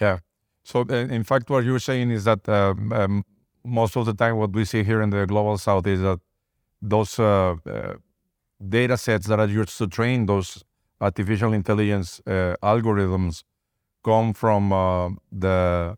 Yeah. 0.00 0.18
So, 0.64 0.80
uh, 0.80 0.94
in 0.94 1.24
fact, 1.24 1.50
what 1.50 1.64
you're 1.64 1.78
saying 1.78 2.10
is 2.10 2.24
that 2.24 2.48
um, 2.48 2.92
um, 2.92 3.24
most 3.64 3.96
of 3.96 4.06
the 4.06 4.14
time, 4.14 4.36
what 4.36 4.52
we 4.52 4.64
see 4.64 4.84
here 4.84 5.00
in 5.00 5.10
the 5.10 5.26
global 5.26 5.58
south 5.58 5.86
is 5.86 6.00
that 6.00 6.20
those 6.82 7.18
uh, 7.18 7.56
uh, 7.66 7.94
data 8.68 8.96
sets 8.96 9.26
that 9.26 9.40
are 9.40 9.46
used 9.46 9.76
to 9.78 9.86
train 9.86 10.26
those 10.26 10.62
artificial 11.00 11.52
intelligence 11.52 12.20
uh, 12.26 12.54
algorithms 12.62 13.44
come 14.04 14.32
from 14.32 14.72
uh, 14.72 15.10
the 15.32 15.96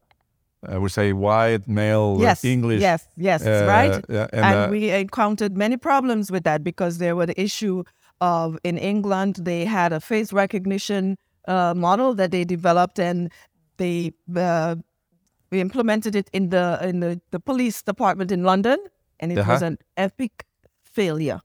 I 0.69 0.77
would 0.77 0.93
say 0.93 1.15
white 1.15 1.67
male 1.67 2.19
yes, 2.21 2.45
English. 2.45 2.83
Yes, 2.83 3.09
yes, 3.17 3.43
uh, 3.43 3.65
right. 3.67 3.95
And, 4.09 4.35
and 4.35 4.57
uh, 4.57 4.69
we 4.71 4.91
encountered 4.91 5.57
many 5.57 5.79
problems 5.79 6.31
with 6.31 6.45
that 6.45 6.63
because 6.63 6.99
there 6.99 7.17
were 7.17 7.25
the 7.25 7.41
issue 7.41 7.85
of 8.21 8.59
in 8.65 8.79
England 8.79 9.37
they 9.43 9.65
had 9.65 9.93
a 9.93 10.01
face 10.01 10.33
recognition 10.33 11.17
uh, 11.49 11.75
model 11.75 12.15
that 12.15 12.31
they 12.31 12.45
developed 12.45 12.99
and 12.99 13.31
they 13.77 14.13
uh, 14.37 14.77
we 15.51 15.61
implemented 15.61 16.15
it 16.15 16.31
in 16.33 16.51
the 16.51 16.79
in 16.83 17.01
the, 17.01 17.21
the 17.31 17.41
police 17.41 17.83
department 17.83 18.31
in 18.31 18.45
London 18.45 18.79
and 19.21 19.33
it 19.33 19.39
uh-huh. 19.39 19.53
was 19.53 19.63
an 19.63 19.79
epic 19.97 20.47
failure 20.83 21.41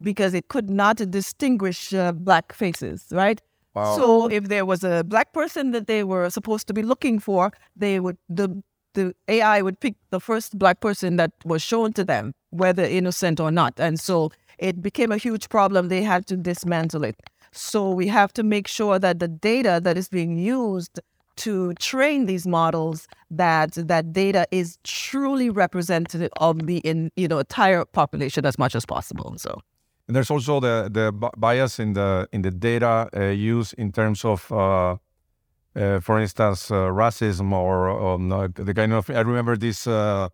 because 0.00 0.34
it 0.34 0.48
could 0.48 0.68
not 0.68 0.96
distinguish 1.10 1.94
uh, 1.94 2.12
black 2.12 2.52
faces, 2.52 3.06
right? 3.12 3.40
Wow. 3.74 3.96
So 3.96 4.30
if 4.30 4.48
there 4.48 4.66
was 4.66 4.84
a 4.84 5.04
black 5.04 5.32
person 5.32 5.70
that 5.70 5.86
they 5.86 6.04
were 6.04 6.28
supposed 6.28 6.66
to 6.66 6.74
be 6.74 6.82
looking 6.82 7.18
for, 7.18 7.52
they 7.74 8.00
would 8.00 8.18
the 8.28 8.62
the 8.94 9.14
AI 9.28 9.62
would 9.62 9.80
pick 9.80 9.94
the 10.10 10.20
first 10.20 10.58
black 10.58 10.80
person 10.80 11.16
that 11.16 11.32
was 11.46 11.62
shown 11.62 11.94
to 11.94 12.04
them, 12.04 12.34
whether 12.50 12.84
innocent 12.84 13.40
or 13.40 13.50
not. 13.50 13.80
And 13.80 13.98
so 13.98 14.30
it 14.62 14.80
became 14.80 15.10
a 15.12 15.16
huge 15.16 15.48
problem. 15.48 15.88
They 15.88 16.02
had 16.02 16.26
to 16.26 16.36
dismantle 16.36 17.04
it. 17.04 17.16
So 17.52 17.90
we 17.90 18.06
have 18.08 18.32
to 18.34 18.42
make 18.42 18.66
sure 18.68 18.98
that 18.98 19.18
the 19.18 19.28
data 19.28 19.80
that 19.82 19.98
is 19.98 20.08
being 20.08 20.38
used 20.38 21.00
to 21.36 21.74
train 21.74 22.26
these 22.26 22.46
models 22.46 23.08
that 23.30 23.72
that 23.74 24.12
data 24.12 24.46
is 24.50 24.78
truly 24.84 25.48
representative 25.50 26.30
of 26.36 26.66
the 26.66 26.78
in 26.78 27.10
you 27.16 27.26
know 27.26 27.38
entire 27.38 27.84
population 27.84 28.44
as 28.46 28.58
much 28.58 28.74
as 28.74 28.84
possible. 28.84 29.34
So 29.38 29.60
and 30.06 30.16
there's 30.16 30.30
also 30.30 30.60
the 30.60 30.90
the 30.90 31.12
bias 31.36 31.78
in 31.78 31.94
the 31.94 32.28
in 32.32 32.42
the 32.42 32.50
data 32.50 33.08
uh, 33.16 33.26
use 33.26 33.72
in 33.74 33.92
terms 33.92 34.24
of, 34.24 34.50
uh, 34.52 34.96
uh, 35.74 36.00
for 36.00 36.18
instance, 36.20 36.70
uh, 36.70 36.88
racism 36.90 37.52
or 37.52 37.88
um, 37.88 38.28
the 38.28 38.74
kind 38.74 38.92
of. 38.92 39.08
I 39.08 39.20
remember 39.20 39.56
this 39.56 39.86
uh, 39.86 40.28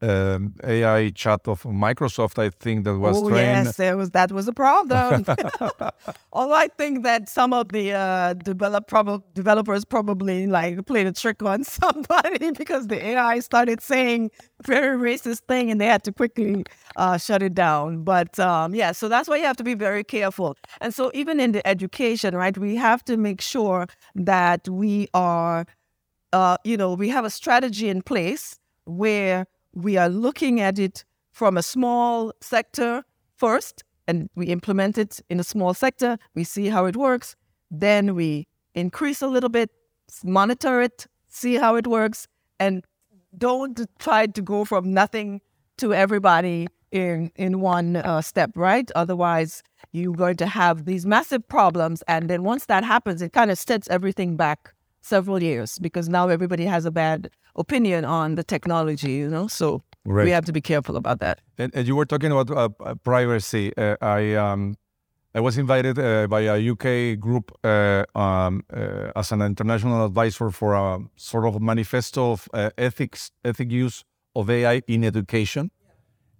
um, 0.00 0.54
AI 0.62 1.10
chat 1.10 1.48
of 1.48 1.62
Microsoft, 1.64 2.38
I 2.38 2.50
think 2.50 2.84
that 2.84 2.96
was 2.98 3.16
oh, 3.16 3.28
trained. 3.28 3.66
Yes, 3.66 3.78
was 3.96 4.10
that 4.10 4.30
was 4.30 4.46
a 4.46 4.52
problem. 4.52 5.24
Although 6.32 6.54
I 6.54 6.68
think 6.68 7.02
that 7.02 7.28
some 7.28 7.52
of 7.52 7.70
the 7.70 7.92
uh, 7.92 8.34
develop 8.34 8.86
prob- 8.86 9.24
developers 9.34 9.84
probably 9.84 10.46
like 10.46 10.86
played 10.86 11.06
a 11.06 11.12
trick 11.12 11.42
on 11.42 11.64
somebody 11.78 12.52
because 12.52 12.86
the 12.86 13.04
AI 13.04 13.40
started 13.40 13.80
saying 13.80 14.30
very 14.64 14.96
racist 14.96 15.40
thing 15.48 15.70
and 15.70 15.80
they 15.80 15.86
had 15.86 16.04
to 16.04 16.12
quickly 16.12 16.64
uh, 16.96 17.18
shut 17.18 17.42
it 17.42 17.54
down. 17.54 18.04
But 18.04 18.38
um, 18.38 18.74
yeah, 18.74 18.92
so 18.92 19.08
that's 19.08 19.28
why 19.28 19.36
you 19.36 19.44
have 19.44 19.56
to 19.56 19.64
be 19.64 19.74
very 19.74 20.04
careful. 20.04 20.56
And 20.80 20.94
so 20.94 21.10
even 21.12 21.40
in 21.40 21.52
the 21.52 21.66
education, 21.66 22.36
right, 22.36 22.56
we 22.56 22.76
have 22.76 23.04
to 23.04 23.16
make 23.16 23.40
sure 23.40 23.88
that 24.14 24.68
we 24.68 25.08
are, 25.12 25.66
uh, 26.32 26.56
you 26.62 26.76
know, 26.76 26.94
we 26.94 27.08
have 27.08 27.24
a 27.24 27.30
strategy 27.30 27.88
in 27.88 28.02
place 28.02 28.58
where 28.84 29.46
we 29.82 29.96
are 29.96 30.08
looking 30.08 30.60
at 30.60 30.78
it 30.78 31.04
from 31.32 31.56
a 31.56 31.62
small 31.62 32.32
sector 32.40 33.04
first, 33.36 33.84
and 34.08 34.28
we 34.34 34.46
implement 34.46 34.98
it 34.98 35.20
in 35.30 35.38
a 35.38 35.44
small 35.44 35.72
sector. 35.72 36.18
We 36.34 36.44
see 36.44 36.66
how 36.68 36.86
it 36.86 36.96
works. 36.96 37.36
Then 37.70 38.14
we 38.14 38.48
increase 38.74 39.22
a 39.22 39.28
little 39.28 39.48
bit, 39.48 39.70
monitor 40.24 40.80
it, 40.80 41.06
see 41.28 41.54
how 41.54 41.76
it 41.76 41.86
works, 41.86 42.26
and 42.58 42.84
don't 43.36 43.80
try 43.98 44.26
to 44.26 44.42
go 44.42 44.64
from 44.64 44.92
nothing 44.92 45.40
to 45.76 45.94
everybody 45.94 46.66
in 46.90 47.30
in 47.36 47.60
one 47.60 47.96
uh, 47.96 48.20
step, 48.22 48.50
right? 48.56 48.90
Otherwise, 48.96 49.62
you're 49.92 50.14
going 50.14 50.36
to 50.36 50.46
have 50.46 50.86
these 50.86 51.06
massive 51.06 51.46
problems, 51.46 52.02
and 52.08 52.28
then 52.28 52.42
once 52.42 52.66
that 52.66 52.82
happens, 52.82 53.22
it 53.22 53.32
kind 53.32 53.50
of 53.50 53.58
sets 53.58 53.86
everything 53.90 54.36
back 54.36 54.74
several 55.00 55.42
years 55.42 55.78
because 55.78 56.08
now 56.08 56.28
everybody 56.28 56.64
has 56.64 56.84
a 56.84 56.90
bad 56.90 57.30
opinion 57.56 58.04
on 58.04 58.34
the 58.34 58.44
technology, 58.44 59.12
you 59.12 59.28
know. 59.28 59.46
So 59.48 59.82
right. 60.04 60.24
we 60.24 60.30
have 60.30 60.44
to 60.46 60.52
be 60.52 60.60
careful 60.60 60.96
about 60.96 61.20
that. 61.20 61.40
And, 61.58 61.74
and 61.74 61.86
you 61.86 61.96
were 61.96 62.06
talking 62.06 62.32
about 62.32 62.50
uh, 62.50 62.68
uh 62.80 62.94
privacy. 62.96 63.76
Uh, 63.76 63.96
I 64.00 64.34
um, 64.34 64.76
I 65.34 65.40
was 65.40 65.58
invited 65.58 65.98
uh, 65.98 66.26
by 66.26 66.40
a 66.40 66.70
UK 66.70 67.18
group 67.20 67.52
uh, 67.62 68.04
um, 68.14 68.64
uh, 68.72 69.12
as 69.14 69.30
an 69.30 69.42
international 69.42 70.04
advisor 70.04 70.50
for 70.50 70.74
a 70.74 71.00
sort 71.16 71.44
of 71.44 71.60
manifesto 71.60 72.32
of 72.32 72.48
ethics, 72.78 73.30
ethic 73.44 73.70
use 73.70 74.04
of 74.34 74.48
AI 74.48 74.82
in 74.88 75.04
education. 75.04 75.70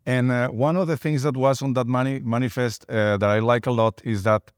And 0.06 0.30
one 0.56 0.76
of 0.76 0.86
the 0.86 0.96
things 0.96 1.22
that 1.24 1.36
was 1.36 1.60
on 1.60 1.74
that 1.74 1.86
mani- 1.86 2.20
manifest 2.20 2.86
that 2.88 3.22
I 3.22 3.40
like 3.40 3.66
a 3.66 3.70
lot 3.70 4.00
is 4.04 4.22
that 4.22 4.50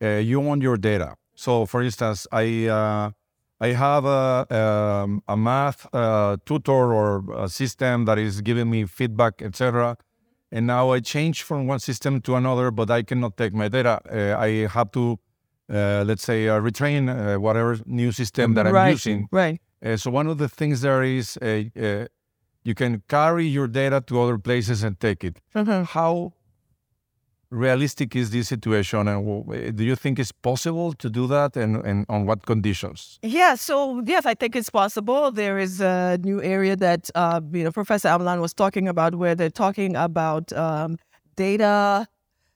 you 0.00 0.42
own 0.42 0.62
your 0.62 0.78
data. 0.78 1.14
So, 1.34 1.66
for 1.66 1.82
instance, 1.82 2.26
I 2.32 3.12
I 3.60 3.68
have 3.68 4.04
a, 4.04 4.46
um, 4.54 5.22
a 5.26 5.36
math 5.36 5.86
uh, 5.94 6.36
tutor 6.44 6.92
or 6.92 7.24
a 7.34 7.48
system 7.48 8.04
that 8.04 8.18
is 8.18 8.42
giving 8.42 8.70
me 8.70 8.84
feedback, 8.84 9.40
etc. 9.40 9.96
And 10.52 10.66
now 10.66 10.90
I 10.90 11.00
change 11.00 11.42
from 11.42 11.66
one 11.66 11.78
system 11.78 12.20
to 12.22 12.36
another, 12.36 12.70
but 12.70 12.90
I 12.90 13.02
cannot 13.02 13.36
take 13.36 13.54
my 13.54 13.68
data. 13.68 14.00
Uh, 14.10 14.38
I 14.38 14.66
have 14.66 14.92
to, 14.92 15.18
uh, 15.72 16.04
let's 16.06 16.22
say, 16.22 16.48
uh, 16.48 16.60
retrain 16.60 17.08
uh, 17.08 17.40
whatever 17.40 17.78
new 17.86 18.12
system 18.12 18.54
that 18.54 18.66
I'm 18.66 18.74
right, 18.74 18.90
using. 18.90 19.28
Right. 19.32 19.60
Uh, 19.82 19.96
so 19.96 20.10
one 20.10 20.26
of 20.26 20.38
the 20.38 20.48
things 20.48 20.82
there 20.82 21.02
is 21.02 21.38
you 21.42 22.74
can 22.74 23.02
carry 23.08 23.46
your 23.46 23.68
data 23.68 24.02
to 24.08 24.20
other 24.20 24.38
places 24.38 24.82
and 24.82 24.98
take 24.98 25.24
it. 25.24 25.40
Mm-hmm. 25.54 25.84
How 25.84 26.32
realistic 27.50 28.16
is 28.16 28.30
this 28.30 28.48
situation 28.48 29.06
and 29.08 29.76
do 29.76 29.84
you 29.84 29.94
think 29.94 30.18
it's 30.18 30.32
possible 30.32 30.92
to 30.94 31.08
do 31.08 31.26
that 31.26 31.56
and, 31.56 31.76
and 31.84 32.06
on 32.08 32.26
what 32.26 32.44
conditions? 32.44 33.18
Yeah 33.22 33.54
so 33.54 34.02
yes 34.04 34.26
i 34.26 34.34
think 34.34 34.56
it's 34.56 34.70
possible. 34.70 35.30
There 35.30 35.58
is 35.58 35.80
a 35.80 36.18
new 36.22 36.42
area 36.42 36.76
that 36.76 37.10
uh, 37.14 37.40
you 37.52 37.64
know 37.64 37.72
professor 37.72 38.08
Amlan 38.08 38.40
was 38.40 38.54
talking 38.54 38.88
about 38.88 39.14
where 39.14 39.34
they're 39.34 39.50
talking 39.50 39.96
about 39.96 40.52
um, 40.52 40.98
data 41.36 42.08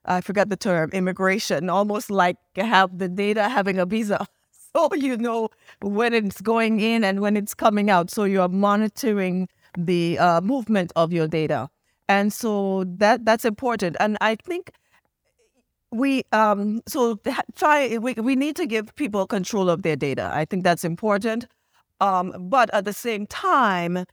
i 0.07 0.21
forgot 0.21 0.49
the 0.49 0.57
term 0.57 0.91
immigration 0.93 1.69
almost 1.69 2.11
like 2.11 2.37
have 2.57 2.99
the 2.99 3.09
data 3.09 3.49
having 3.49 3.79
a 3.79 3.87
visa. 3.87 4.27
So 4.73 4.95
you 4.95 5.17
know 5.17 5.49
when 5.83 6.15
it's 6.15 6.41
going 6.41 6.79
in 6.79 7.03
and 7.03 7.19
when 7.19 7.37
it's 7.37 7.55
coming 7.55 7.91
out. 7.91 8.09
So 8.09 8.23
you 8.23 8.41
are 8.41 8.49
monitoring 8.49 9.49
the 9.77 10.17
uh, 10.17 10.41
movement 10.43 10.93
of 10.95 11.13
your 11.13 11.27
data. 11.27 11.69
And 12.09 12.33
so 12.33 12.85
that 12.99 13.25
that's 13.25 13.45
important. 13.45 13.97
And 13.99 14.17
i 14.21 14.37
think 14.37 14.71
we 15.93 16.23
um 16.33 16.81
so 16.87 17.19
try 17.57 17.99
we, 17.99 18.15
we 18.15 18.37
need 18.37 18.57
to 18.57 18.67
give 18.67 18.95
people 18.95 19.27
control 19.27 19.69
of 19.69 19.83
their 19.83 19.97
data. 19.97 20.31
I 20.33 20.45
think 20.45 20.65
that's 20.65 20.85
important. 20.85 21.47
Um 22.01 22.49
but 22.49 22.73
at 22.73 22.85
the 22.85 22.93
same 22.93 23.27
time 23.27 24.05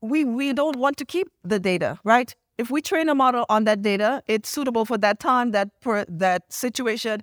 we 0.00 0.24
we 0.24 0.52
don't 0.52 0.76
want 0.76 0.96
to 0.98 1.04
keep 1.04 1.28
the 1.42 1.58
data 1.58 1.98
right? 2.04 2.34
If 2.58 2.70
we 2.70 2.80
train 2.80 3.08
a 3.08 3.14
model 3.14 3.44
on 3.48 3.64
that 3.64 3.82
data 3.82 4.22
it's 4.26 4.48
suitable 4.48 4.84
for 4.84 4.98
that 4.98 5.18
time 5.18 5.50
that 5.50 5.70
for 5.80 6.04
that 6.08 6.52
situation 6.52 7.22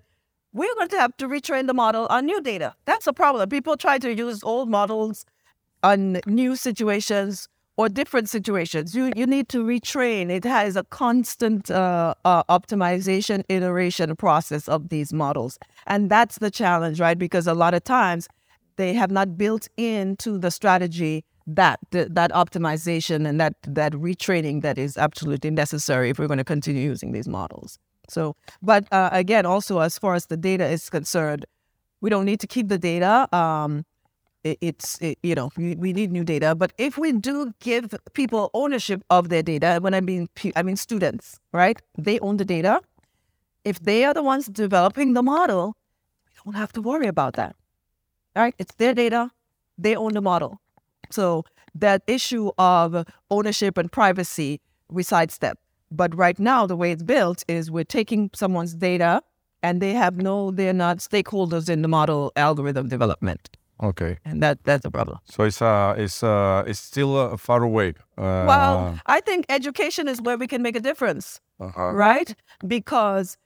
we're 0.53 0.75
going 0.75 0.89
to 0.89 0.99
have 0.99 1.17
to 1.17 1.27
retrain 1.27 1.65
the 1.65 1.73
model 1.73 2.05
on 2.11 2.27
new 2.27 2.39
data. 2.39 2.75
That's 2.85 3.07
a 3.07 3.13
problem. 3.13 3.49
People 3.49 3.75
try 3.75 3.97
to 3.97 4.13
use 4.13 4.43
old 4.43 4.69
models 4.69 5.25
on 5.81 6.19
new 6.27 6.55
situations 6.55 7.49
or 7.77 7.89
different 7.89 8.29
situations. 8.29 8.95
You 8.95 9.11
you 9.15 9.25
need 9.25 9.49
to 9.49 9.63
retrain. 9.63 10.29
It 10.29 10.43
has 10.43 10.75
a 10.75 10.83
constant 10.83 11.71
uh, 11.71 12.13
uh, 12.25 12.43
optimization 12.43 13.43
iteration 13.49 14.15
process 14.15 14.67
of 14.67 14.89
these 14.89 15.13
models, 15.13 15.57
and 15.87 16.09
that's 16.09 16.39
the 16.39 16.51
challenge, 16.51 16.99
right? 16.99 17.17
Because 17.17 17.47
a 17.47 17.53
lot 17.53 17.73
of 17.73 17.83
times 17.83 18.27
they 18.75 18.93
have 18.93 19.11
not 19.11 19.37
built 19.37 19.67
into 19.77 20.37
the 20.37 20.51
strategy 20.51 21.23
that 21.45 21.79
that 21.91 22.31
optimization 22.31 23.27
and 23.27 23.39
that 23.39 23.55
that 23.63 23.93
retraining 23.93 24.61
that 24.61 24.77
is 24.77 24.97
absolutely 24.97 25.51
necessary 25.51 26.09
if 26.09 26.19
we're 26.19 26.27
going 26.27 26.37
to 26.37 26.43
continue 26.43 26.83
using 26.83 27.11
these 27.11 27.27
models. 27.27 27.79
So, 28.09 28.35
but 28.61 28.91
uh, 28.91 29.09
again, 29.11 29.45
also 29.45 29.79
as 29.79 29.97
far 29.97 30.13
as 30.13 30.27
the 30.27 30.37
data 30.37 30.67
is 30.67 30.89
concerned, 30.89 31.45
we 32.01 32.09
don't 32.09 32.25
need 32.25 32.39
to 32.41 32.47
keep 32.47 32.67
the 32.67 32.77
data. 32.77 33.33
Um, 33.35 33.85
it's 34.43 34.99
it, 35.01 35.17
you 35.23 35.35
know 35.35 35.51
we, 35.57 35.93
need 35.93 36.11
new 36.11 36.23
data, 36.23 36.55
but 36.55 36.73
if 36.77 36.97
we 36.97 37.11
do 37.13 37.53
give 37.59 37.95
people 38.13 38.49
ownership 38.53 39.03
of 39.09 39.29
their 39.29 39.43
data, 39.43 39.79
when 39.81 39.93
I 39.93 40.01
mean 40.01 40.29
I 40.55 40.63
mean 40.63 40.75
students, 40.75 41.39
right? 41.51 41.81
They 41.97 42.19
own 42.19 42.37
the 42.37 42.45
data. 42.45 42.81
If 43.63 43.79
they 43.79 44.03
are 44.03 44.13
the 44.13 44.23
ones 44.23 44.47
developing 44.47 45.13
the 45.13 45.23
model, 45.23 45.75
we 46.45 46.51
don't 46.51 46.59
have 46.59 46.73
to 46.73 46.81
worry 46.81 47.07
about 47.07 47.35
that. 47.35 47.55
Right, 48.35 48.55
it's 48.57 48.75
their 48.75 48.93
data. 48.93 49.31
They 49.77 49.95
own 49.95 50.13
the 50.13 50.21
model. 50.21 50.59
So 51.09 51.45
that 51.75 52.01
issue 52.07 52.51
of 52.57 53.05
ownership 53.29 53.77
and 53.77 53.91
privacy 53.91 54.59
we 54.89 55.03
sidestep. 55.03 55.59
But 55.91 56.15
right 56.15 56.39
now, 56.39 56.65
the 56.65 56.75
way 56.75 56.91
it's 56.91 57.03
built 57.03 57.43
is 57.47 57.69
we're 57.69 57.83
taking 57.83 58.29
someone's 58.33 58.73
data 58.73 59.21
and 59.61 59.81
they 59.81 59.93
have 59.93 60.17
no, 60.17 60.51
they're 60.51 60.73
not 60.73 60.97
stakeholders 60.97 61.69
in 61.69 61.81
the 61.81 61.87
model 61.87 62.31
algorithm 62.35 62.89
development. 62.89 63.49
Okay. 63.83 64.17
And 64.23 64.41
that 64.41 64.63
that's 64.63 64.85
a 64.85 64.91
problem. 64.91 65.19
So 65.25 65.43
it's 65.43 65.61
uh 65.61 65.93
it's 65.97 66.23
uh 66.23 66.63
it's 66.65 66.79
still 66.79 67.17
uh, 67.17 67.37
far 67.37 67.63
away. 67.63 67.89
Uh, 68.17 68.45
Well, 68.47 68.99
I 69.05 69.19
think 69.19 69.45
education 69.49 70.07
is 70.07 70.21
where 70.21 70.37
we 70.37 70.47
can 70.47 70.61
make 70.61 70.75
a 70.75 70.79
difference, 70.79 71.41
uh-huh. 71.59 71.91
right? 71.91 72.33
Because 72.65 73.37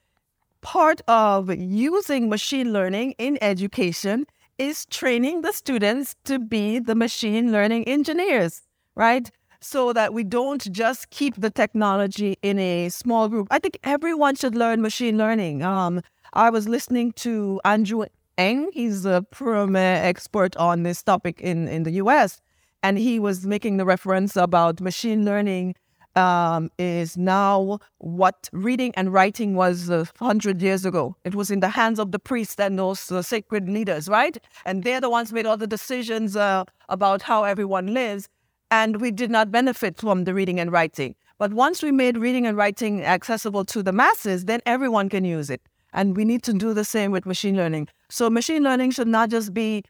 part 0.62 1.02
of 1.08 1.50
using 1.56 2.30
machine 2.30 2.72
learning 2.72 3.16
in 3.18 3.38
education 3.42 4.26
is 4.58 4.86
training 4.88 5.42
the 5.42 5.54
students 5.54 6.16
to 6.26 6.40
be 6.40 6.80
the 6.80 6.96
machine 6.96 7.52
learning 7.52 7.84
engineers, 7.88 8.62
right? 8.96 9.30
So 9.60 9.92
that 9.94 10.14
we 10.14 10.24
don't 10.24 10.72
just 10.72 11.10
keep 11.10 11.36
the 11.36 11.50
technology 11.50 12.38
in 12.44 12.60
a 12.60 12.90
small 12.90 13.28
group. 13.28 13.48
I 13.50 13.60
think 13.60 13.80
everyone 13.84 14.36
should 14.36 14.56
learn 14.56 14.82
machine 14.82 15.18
learning. 15.18 15.64
Um, 15.64 16.02
I 16.34 16.50
was 16.52 16.68
listening 16.68 17.14
to 17.24 17.60
Andrew 17.66 18.06
Ng. 18.38 18.72
He's 18.74 19.06
a 19.06 19.26
premier 19.32 19.96
expert 20.04 20.56
on 20.58 20.84
this 20.84 21.02
topic 21.04 21.42
in, 21.42 21.68
in 21.68 21.84
the 21.84 21.92
US. 21.92 22.42
And 22.84 22.98
he 22.98 23.20
was 23.20 23.46
making 23.46 23.78
the 23.78 23.86
reference 23.86 24.36
about 24.36 24.80
machine 24.80 25.26
learning 25.26 25.76
um, 26.16 26.72
is 26.80 27.16
now 27.16 27.80
what 28.00 28.50
reading 28.52 28.92
and 28.96 29.14
writing 29.14 29.56
was 29.56 29.90
uh, 29.90 30.06
hundred 30.20 30.62
years 30.62 30.84
ago. 30.84 31.16
It 31.24 31.36
was 31.36 31.52
in 31.52 31.60
the 31.60 31.70
hands 31.70 32.00
of 32.00 32.12
the 32.12 32.20
priests 32.20 32.60
and 32.60 32.78
those 32.78 33.12
uh, 33.12 33.22
sacred 33.22 33.70
leaders, 33.70 34.10
right? 34.10 34.38
And 34.66 34.84
they're 34.84 35.02
the 35.02 35.10
ones 35.10 35.32
made 35.32 35.46
all 35.46 35.58
the 35.58 35.68
decisions 35.68 36.36
uh, 36.36 36.64
about 36.90 37.22
how 37.22 37.44
everyone 37.44 37.94
lives. 37.94 38.30
And 38.72 39.00
we 39.00 39.12
did 39.12 39.30
not 39.30 39.52
benefit 39.52 39.98
from 39.98 40.24
the 40.24 40.34
reading 40.34 40.60
and 40.60 40.72
writing. 40.72 41.16
But 41.38 41.54
once 41.54 41.84
we 41.84 41.92
made 41.92 42.18
reading 42.18 42.48
and 42.48 42.58
writing 42.58 43.04
accessible 43.04 43.64
to 43.66 43.84
the 43.84 43.94
masses, 43.94 44.46
then 44.46 44.60
everyone 44.66 45.10
can 45.10 45.24
use 45.24 45.50
it. 45.52 45.62
And 45.94 46.16
we 46.16 46.26
need 46.26 46.44
to 46.44 46.54
do 46.54 46.74
the 46.74 46.84
same 46.84 47.12
with 47.12 47.26
machine 47.26 47.56
learning. 47.56 47.88
So 48.10 48.30
machine 48.30 48.64
learning 48.64 48.92
should 48.92 49.08
not 49.08 49.30
just 49.30 49.54
be 49.54 49.84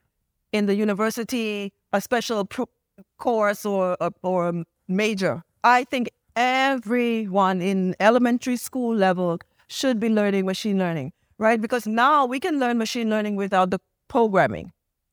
in 0.51 0.65
the 0.65 0.75
university, 0.75 1.73
a 1.93 2.01
special 2.01 2.45
pro- 2.45 2.69
course 3.17 3.65
or, 3.65 3.97
or, 3.99 4.11
or 4.23 4.63
major. 4.87 5.43
I 5.63 5.83
think 5.83 6.09
everyone 6.35 7.61
in 7.61 7.95
elementary 7.99 8.57
school 8.57 8.95
level 8.95 9.39
should 9.67 9.99
be 9.99 10.09
learning 10.09 10.45
machine 10.45 10.77
learning, 10.77 11.11
right? 11.37 11.59
Because 11.59 11.87
now 11.87 12.25
we 12.25 12.39
can 12.39 12.59
learn 12.59 12.77
machine 12.77 13.09
learning 13.09 13.35
without 13.35 13.71
the 13.71 13.79
programming, 14.07 14.71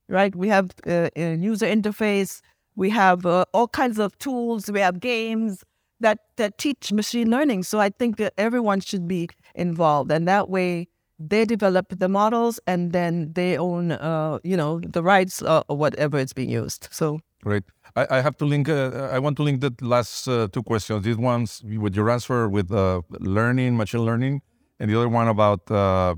right? 0.09 0.35
We 0.37 0.49
have 0.49 0.71
uh, 0.87 1.09
a 1.17 1.35
user 1.35 1.67
interface, 1.67 2.41
we 2.77 2.91
have 2.91 3.27
uh, 3.27 3.45
all 3.53 3.69
kinds 3.69 3.99
of 3.99 4.17
tools, 4.19 4.71
we 4.71 4.81
have 4.81 5.01
games 5.01 5.65
that, 6.05 6.19
that 6.37 6.59
teach 6.59 6.93
machine 6.93 7.31
learning. 7.31 7.65
So 7.65 7.81
I 7.81 7.91
think 7.91 8.19
that 8.19 8.35
everyone 8.39 8.81
should 8.81 9.09
be 9.09 9.29
involved, 9.55 10.13
and 10.13 10.29
that 10.29 10.49
way 10.49 10.89
they 11.19 11.45
develop 11.45 11.87
the 11.99 12.09
models 12.09 12.59
and 12.67 12.93
then 12.93 13.33
they 13.35 13.57
own, 13.57 13.93
uh, 13.93 14.39
you 14.43 14.57
know, 14.57 14.81
the 14.81 15.03
rights 15.03 15.43
uh, 15.43 15.63
or 15.69 15.77
whatever 15.77 16.19
it's 16.19 16.33
being 16.33 16.51
used. 16.51 16.89
So 16.91 17.21
Great. 17.43 17.65
I, 17.97 18.21
have 18.21 18.37
to 18.39 18.45
link. 18.45 18.69
Uh, 18.69 19.11
I 19.13 19.21
want 19.21 19.37
to 19.37 19.45
link 19.45 19.61
the 19.61 19.73
last 19.81 20.27
uh, 20.27 20.49
two 20.51 20.65
questions. 20.65 21.05
These 21.05 21.17
ones 21.17 21.63
with 21.65 21.95
your 21.95 22.11
answer 22.11 22.49
with 22.49 22.73
uh, 22.73 23.03
learning, 23.21 23.77
machine 23.77 24.01
learning, 24.01 24.43
and 24.81 24.91
the 24.91 24.97
other 24.99 25.09
one 25.09 25.29
about 25.29 25.71
uh, 25.71 26.15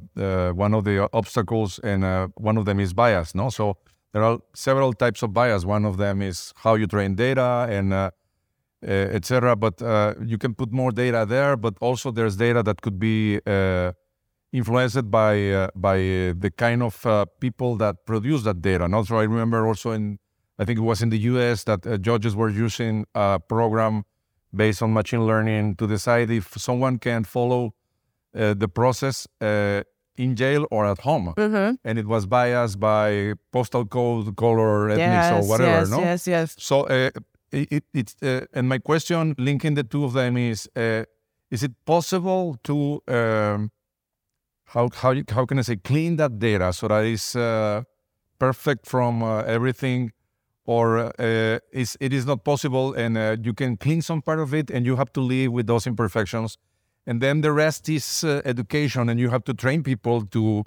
one 0.52 0.72
of 0.72 0.84
the 0.84 1.06
obstacles, 1.12 1.78
and 1.80 2.32
one 2.36 2.56
of 2.56 2.64
them 2.64 2.80
is 2.80 2.94
bias. 2.94 3.34
No, 3.34 3.50
so 3.50 3.76
there 4.14 4.24
are 4.24 4.38
several 4.54 4.94
types 4.94 5.22
of 5.22 5.34
bias. 5.34 5.66
One 5.66 5.84
of 5.84 5.98
them 5.98 6.22
is 6.22 6.54
how 6.56 6.76
you 6.76 6.86
train 6.86 7.14
data 7.14 7.66
and 7.68 7.92
etc. 8.82 9.56
But 9.56 9.80
you 10.24 10.38
can 10.38 10.54
put 10.54 10.72
more 10.72 10.92
data 10.92 11.26
there. 11.28 11.56
But 11.56 11.74
also 11.80 12.10
there's 12.10 12.36
data 12.36 12.62
that 12.62 12.82
could 12.82 12.98
be 12.98 13.40
influenced 14.52 15.10
by 15.10 15.68
by 15.74 15.98
the 15.98 16.52
kind 16.56 16.82
of 16.82 16.94
people 17.40 17.76
that 17.76 18.04
produce 18.06 18.42
that 18.44 18.60
data. 18.60 18.84
And 18.84 18.94
also, 18.94 19.16
I 19.16 19.24
remember 19.24 19.66
also 19.66 19.92
in 19.92 20.18
I 20.58 20.64
think 20.64 20.78
it 20.78 20.82
was 20.82 21.02
in 21.02 21.10
the 21.10 21.18
US 21.18 21.64
that 21.64 21.86
uh, 21.86 21.98
judges 21.98 22.34
were 22.34 22.48
using 22.48 23.04
a 23.14 23.38
program 23.38 24.04
based 24.54 24.82
on 24.82 24.92
machine 24.92 25.26
learning 25.26 25.76
to 25.76 25.86
decide 25.86 26.30
if 26.30 26.54
someone 26.56 26.98
can 26.98 27.24
follow 27.24 27.74
uh, 28.34 28.54
the 28.54 28.68
process 28.68 29.26
uh, 29.40 29.82
in 30.16 30.34
jail 30.34 30.66
or 30.70 30.86
at 30.86 30.98
home. 30.98 31.34
mm-hmm. 31.36 31.74
And 31.84 31.98
it 31.98 32.06
was 32.06 32.26
biased 32.26 32.80
by 32.80 33.34
postal 33.52 33.84
code, 33.84 34.34
color, 34.36 34.88
ethnic, 34.88 34.98
yes, 34.98 35.32
or 35.44 35.48
whatever. 35.48 35.80
yes, 35.80 35.90
no? 35.90 36.00
yes, 36.00 36.26
yes. 36.26 36.56
So 36.58 36.84
uh, 36.84 37.10
it, 37.92 38.14
uh, 38.22 38.40
and 38.52 38.68
my 38.68 38.78
question 38.78 39.34
linking 39.38 39.74
the 39.74 39.84
two 39.84 40.04
of 40.04 40.12
them 40.12 40.36
is: 40.36 40.68
uh, 40.76 41.04
Is 41.50 41.62
it 41.62 41.72
possible 41.84 42.58
to 42.64 43.02
um, 43.08 43.70
how 44.66 44.88
how 44.92 45.14
how 45.30 45.46
can 45.46 45.58
I 45.58 45.62
say 45.62 45.76
clean 45.76 46.16
that 46.16 46.38
data 46.38 46.72
so 46.72 46.88
that 46.88 47.04
it's 47.04 47.34
uh, 47.34 47.82
perfect 48.38 48.86
from 48.86 49.22
uh, 49.22 49.42
everything? 49.42 50.12
Or 50.68 50.98
uh, 50.98 51.60
is, 51.70 51.96
it 52.00 52.12
is 52.12 52.26
not 52.26 52.42
possible 52.42 52.92
and 52.92 53.16
uh, 53.16 53.36
you 53.40 53.54
can 53.54 53.76
clean 53.76 54.02
some 54.02 54.20
part 54.20 54.40
of 54.40 54.52
it 54.52 54.68
and 54.68 54.84
you 54.84 54.96
have 54.96 55.12
to 55.12 55.20
live 55.20 55.52
with 55.52 55.68
those 55.68 55.86
imperfections. 55.86 56.58
And 57.06 57.20
then 57.20 57.40
the 57.42 57.52
rest 57.52 57.88
is 57.88 58.24
education 58.24 59.08
and 59.08 59.20
you 59.20 59.30
have 59.30 59.44
to 59.44 59.54
train 59.54 59.84
people 59.84 60.26
to 60.26 60.64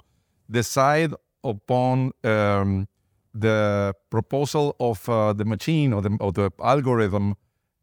decide 0.50 1.12
upon 1.44 2.12
um, 2.24 2.88
the 3.34 3.94
proposal 4.10 4.76
of 4.80 5.08
uh, 5.08 5.32
the 5.32 5.44
machine 5.44 5.92
or 5.92 6.02
the, 6.02 6.16
or 6.20 6.32
the 6.32 6.50
algorithm 6.62 7.34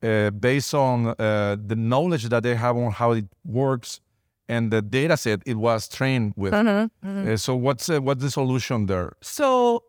uh, 0.03 0.29
based 0.31 0.73
on 0.73 1.07
uh, 1.07 1.55
the 1.65 1.75
knowledge 1.75 2.25
that 2.25 2.43
they 2.43 2.55
have 2.55 2.77
on 2.77 2.91
how 2.91 3.12
it 3.12 3.25
works 3.45 3.99
and 4.49 4.71
the 4.71 4.81
data 4.81 5.17
set 5.17 5.41
it 5.45 5.55
was 5.55 5.88
trained 5.88 6.33
with. 6.36 6.53
Mm-hmm, 6.53 7.07
mm-hmm. 7.07 7.36
so 7.36 7.55
what's 7.55 7.89
what's 7.89 8.21
the 8.21 8.31
solution 8.31 8.86
there? 8.86 9.13
So 9.21 9.83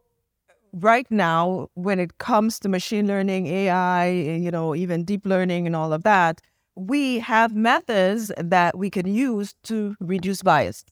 right 0.73 1.07
now, 1.11 1.68
when 1.75 1.99
it 1.99 2.18
comes 2.18 2.59
to 2.61 2.68
machine 2.68 3.07
learning, 3.07 3.47
AI, 3.47 4.09
you 4.11 4.51
know, 4.51 4.75
even 4.75 5.05
deep 5.05 5.27
learning 5.27 5.66
and 5.66 5.77
all 5.77 5.92
of 5.92 6.03
that, 6.05 6.40
we 6.75 7.18
have 7.18 7.55
methods 7.55 8.33
that 8.38 8.79
we 8.79 8.90
can 8.90 9.07
use 9.07 9.55
to 9.64 9.97
reduce 10.01 10.42
bias, 10.42 10.85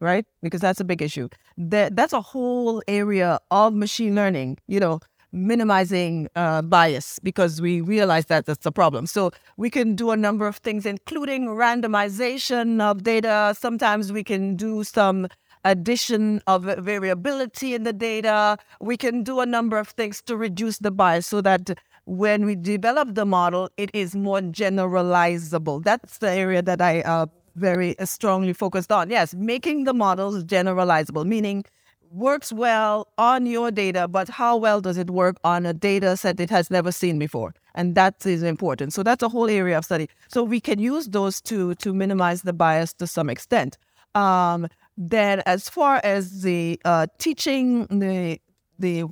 right? 0.00 0.26
Because 0.42 0.60
that's 0.60 0.80
a 0.80 0.84
big 0.84 1.02
issue. 1.02 1.28
That 1.56 1.96
that's 1.96 2.12
a 2.12 2.20
whole 2.20 2.82
area 2.88 3.38
of 3.50 3.74
machine 3.74 4.14
learning, 4.14 4.58
you 4.66 4.80
know, 4.80 5.00
minimizing 5.32 6.28
uh, 6.36 6.62
bias 6.62 7.18
because 7.22 7.60
we 7.60 7.80
realize 7.80 8.26
that 8.26 8.46
that's 8.46 8.64
a 8.64 8.72
problem. 8.72 9.06
So 9.06 9.32
we 9.56 9.68
can 9.68 9.94
do 9.96 10.10
a 10.10 10.16
number 10.16 10.46
of 10.46 10.56
things, 10.58 10.86
including 10.86 11.46
randomization 11.48 12.80
of 12.80 13.02
data. 13.02 13.54
Sometimes 13.58 14.12
we 14.12 14.22
can 14.22 14.56
do 14.56 14.84
some 14.84 15.28
addition 15.64 16.40
of 16.46 16.64
variability 16.64 17.74
in 17.74 17.82
the 17.82 17.92
data. 17.92 18.58
We 18.80 18.96
can 18.96 19.22
do 19.22 19.40
a 19.40 19.46
number 19.46 19.78
of 19.78 19.88
things 19.88 20.22
to 20.22 20.36
reduce 20.36 20.78
the 20.78 20.90
bias 20.90 21.26
so 21.26 21.40
that 21.40 21.78
when 22.06 22.44
we 22.44 22.54
develop 22.54 23.14
the 23.14 23.24
model, 23.24 23.70
it 23.76 23.90
is 23.94 24.14
more 24.14 24.40
generalizable. 24.40 25.82
That's 25.82 26.18
the 26.18 26.30
area 26.30 26.62
that 26.62 26.80
I 26.80 27.00
uh, 27.00 27.26
very 27.54 27.94
strongly 28.04 28.52
focused 28.52 28.92
on. 28.92 29.10
Yes, 29.10 29.34
making 29.34 29.84
the 29.84 29.94
models 29.94 30.44
generalizable, 30.44 31.24
meaning 31.26 31.64
works 32.10 32.52
well 32.52 33.08
on 33.18 33.44
your 33.44 33.70
data, 33.70 34.06
but 34.06 34.28
how 34.28 34.56
well 34.56 34.80
does 34.80 34.96
it 34.96 35.10
work 35.10 35.36
on 35.42 35.66
a 35.66 35.72
data 35.72 36.16
set 36.16 36.38
it 36.38 36.50
has 36.50 36.70
never 36.70 36.92
seen 36.92 37.18
before? 37.18 37.54
And 37.74 37.94
that 37.96 38.24
is 38.24 38.42
important. 38.42 38.92
So 38.92 39.02
that's 39.02 39.22
a 39.22 39.28
whole 39.28 39.50
area 39.50 39.76
of 39.76 39.84
study. 39.84 40.08
So 40.28 40.44
we 40.44 40.60
can 40.60 40.78
use 40.78 41.08
those 41.08 41.40
two 41.40 41.74
to 41.76 41.92
minimize 41.92 42.42
the 42.42 42.52
bias 42.52 42.92
to 42.94 43.06
some 43.06 43.28
extent. 43.28 43.76
Um, 44.14 44.68
then, 44.96 45.42
as 45.44 45.68
far 45.68 46.00
as 46.04 46.42
the 46.42 46.80
uh, 46.84 47.08
teaching, 47.18 47.86
the 47.86 48.40
the 48.78 49.04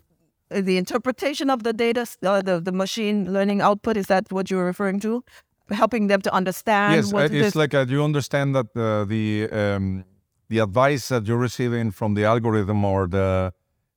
the 0.49 0.77
interpretation 0.77 1.51
of 1.51 1.65
the 1.65 1.73
data, 1.73 2.07
uh, 2.23 2.41
the 2.41 2.61
the 2.61 2.71
machine 2.71 3.33
learning 3.33 3.61
output, 3.61 3.97
is 3.97 4.07
that 4.07 4.31
what 4.31 4.49
you're 4.49 4.65
referring 4.65 5.01
to? 5.01 5.25
Helping 5.73 6.07
them 6.07 6.21
to 6.23 6.33
understand. 6.33 6.95
Yes, 6.95 7.13
uh, 7.13 7.29
it's 7.31 7.57
like 7.57 7.75
uh, 7.75 7.87
you 7.89 8.03
understand 8.05 8.55
that 8.55 8.67
uh, 8.77 9.05
the 9.05 9.49
um, 9.51 10.05
the 10.49 10.59
advice 10.59 11.09
that 11.09 11.27
you're 11.27 11.39
receiving 11.39 11.91
from 11.91 12.15
the 12.15 12.25
algorithm 12.25 12.85
or 12.85 13.07
the 13.07 13.53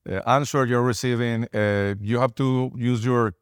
uh, 0.09 0.21
answer 0.27 0.65
you're 0.65 0.81
receiving, 0.81 1.47
you 2.01 2.19
have 2.19 2.33
to 2.35 2.71
use 2.75 3.05
your 3.05 3.33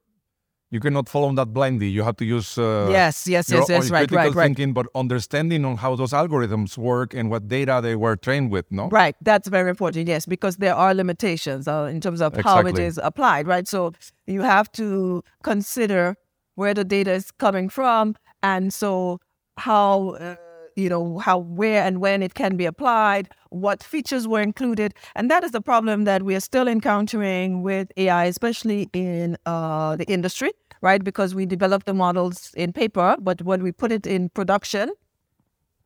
you 0.73 0.79
cannot 0.79 1.07
follow 1.07 1.31
that 1.33 1.53
blindly. 1.53 1.87
You 1.87 2.01
have 2.01 2.17
to 2.17 2.25
use 2.25 2.57
uh, 2.57 2.87
yes, 2.89 3.27
yes, 3.27 3.47
your 3.47 3.59
yes, 3.59 3.69
yes, 3.69 3.91
right, 3.91 4.09
right, 4.09 4.33
right. 4.33 4.45
thinking, 4.47 4.73
but 4.73 4.87
understanding 4.95 5.65
on 5.65 5.77
how 5.77 5.95
those 5.95 6.13
algorithms 6.13 6.79
work 6.79 7.13
and 7.13 7.29
what 7.29 7.47
data 7.47 7.79
they 7.83 7.95
were 7.95 8.15
trained 8.15 8.49
with. 8.49 8.65
No, 8.71 8.89
Right, 8.89 9.15
that's 9.21 9.47
very 9.47 9.69
important. 9.69 10.07
Yes, 10.07 10.25
because 10.25 10.57
there 10.57 10.73
are 10.73 10.95
limitations 10.95 11.67
uh, 11.67 11.87
in 11.91 12.01
terms 12.01 12.21
of 12.21 12.35
how 12.37 12.61
it 12.61 12.79
is 12.79 12.99
applied. 13.03 13.45
Right, 13.45 13.67
so 13.67 13.93
you 14.25 14.41
have 14.41 14.71
to 14.71 15.23
consider 15.43 16.15
where 16.55 16.73
the 16.73 16.83
data 16.83 17.11
is 17.11 17.31
coming 17.31 17.69
from, 17.69 18.15
and 18.41 18.73
so 18.73 19.19
how 19.57 20.11
uh, 20.11 20.35
you 20.75 20.89
know 20.89 21.17
how 21.19 21.37
where 21.37 21.83
and 21.83 21.99
when 21.99 22.23
it 22.23 22.33
can 22.33 22.57
be 22.57 22.65
applied, 22.65 23.29
what 23.49 23.83
features 23.83 24.27
were 24.27 24.41
included, 24.41 24.93
and 25.15 25.29
that 25.29 25.43
is 25.43 25.51
the 25.51 25.61
problem 25.61 26.03
that 26.05 26.23
we 26.23 26.35
are 26.35 26.39
still 26.39 26.67
encountering 26.67 27.61
with 27.63 27.91
AI, 27.97 28.25
especially 28.25 28.89
in 28.93 29.37
uh, 29.45 29.95
the 29.95 30.05
industry. 30.05 30.51
Right, 30.81 31.01
because 31.01 31.33
we 31.33 31.45
develop 31.45 31.85
the 31.85 31.93
models 31.93 32.51
in 32.57 32.73
paper, 32.73 33.15
but 33.17 33.41
when 33.41 33.63
we 33.63 33.71
put 33.71 33.89
it 33.93 34.05
in 34.05 34.27
production, 34.27 34.91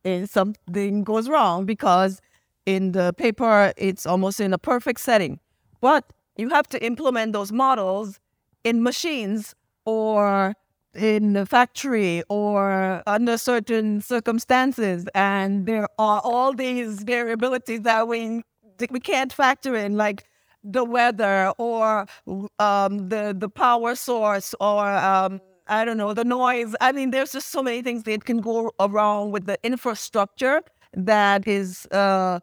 is 0.04 0.30
something 0.30 1.04
goes 1.04 1.28
wrong 1.28 1.66
because 1.66 2.20
in 2.66 2.92
the 2.92 3.12
paper 3.14 3.72
it's 3.76 4.06
almost 4.06 4.40
in 4.40 4.52
a 4.52 4.58
perfect 4.58 5.00
setting 5.00 5.38
but 5.80 6.12
you 6.36 6.48
have 6.48 6.68
to 6.68 6.84
implement 6.84 7.32
those 7.32 7.52
models 7.52 8.20
in 8.64 8.82
machines 8.82 9.54
or 9.88 10.52
in 10.94 11.32
the 11.32 11.46
factory 11.46 12.22
or 12.28 13.02
under 13.06 13.38
certain 13.38 14.00
circumstances 14.02 15.06
and 15.14 15.66
there 15.66 15.86
are 15.98 16.20
all 16.24 16.52
these 16.52 17.04
variabilities 17.04 17.82
that 17.84 18.06
we 18.06 18.42
we 18.90 19.00
can't 19.00 19.32
factor 19.32 19.74
in 19.74 19.96
like 19.96 20.24
the 20.62 20.84
weather 20.84 21.52
or 21.58 22.06
um, 22.58 23.08
the 23.08 23.34
the 23.44 23.48
power 23.48 23.94
source 23.94 24.54
or 24.60 24.84
um, 25.10 25.40
I 25.68 25.84
don't 25.84 25.96
know 25.96 26.12
the 26.14 26.24
noise. 26.24 26.74
I 26.80 26.92
mean, 26.92 27.10
there's 27.10 27.32
just 27.32 27.48
so 27.50 27.62
many 27.62 27.82
things 27.82 28.02
that 28.04 28.24
can 28.24 28.40
go 28.40 28.72
wrong 28.80 29.30
with 29.30 29.46
the 29.46 29.58
infrastructure 29.62 30.62
that 30.94 31.46
is 31.46 31.86
uh, 31.92 32.40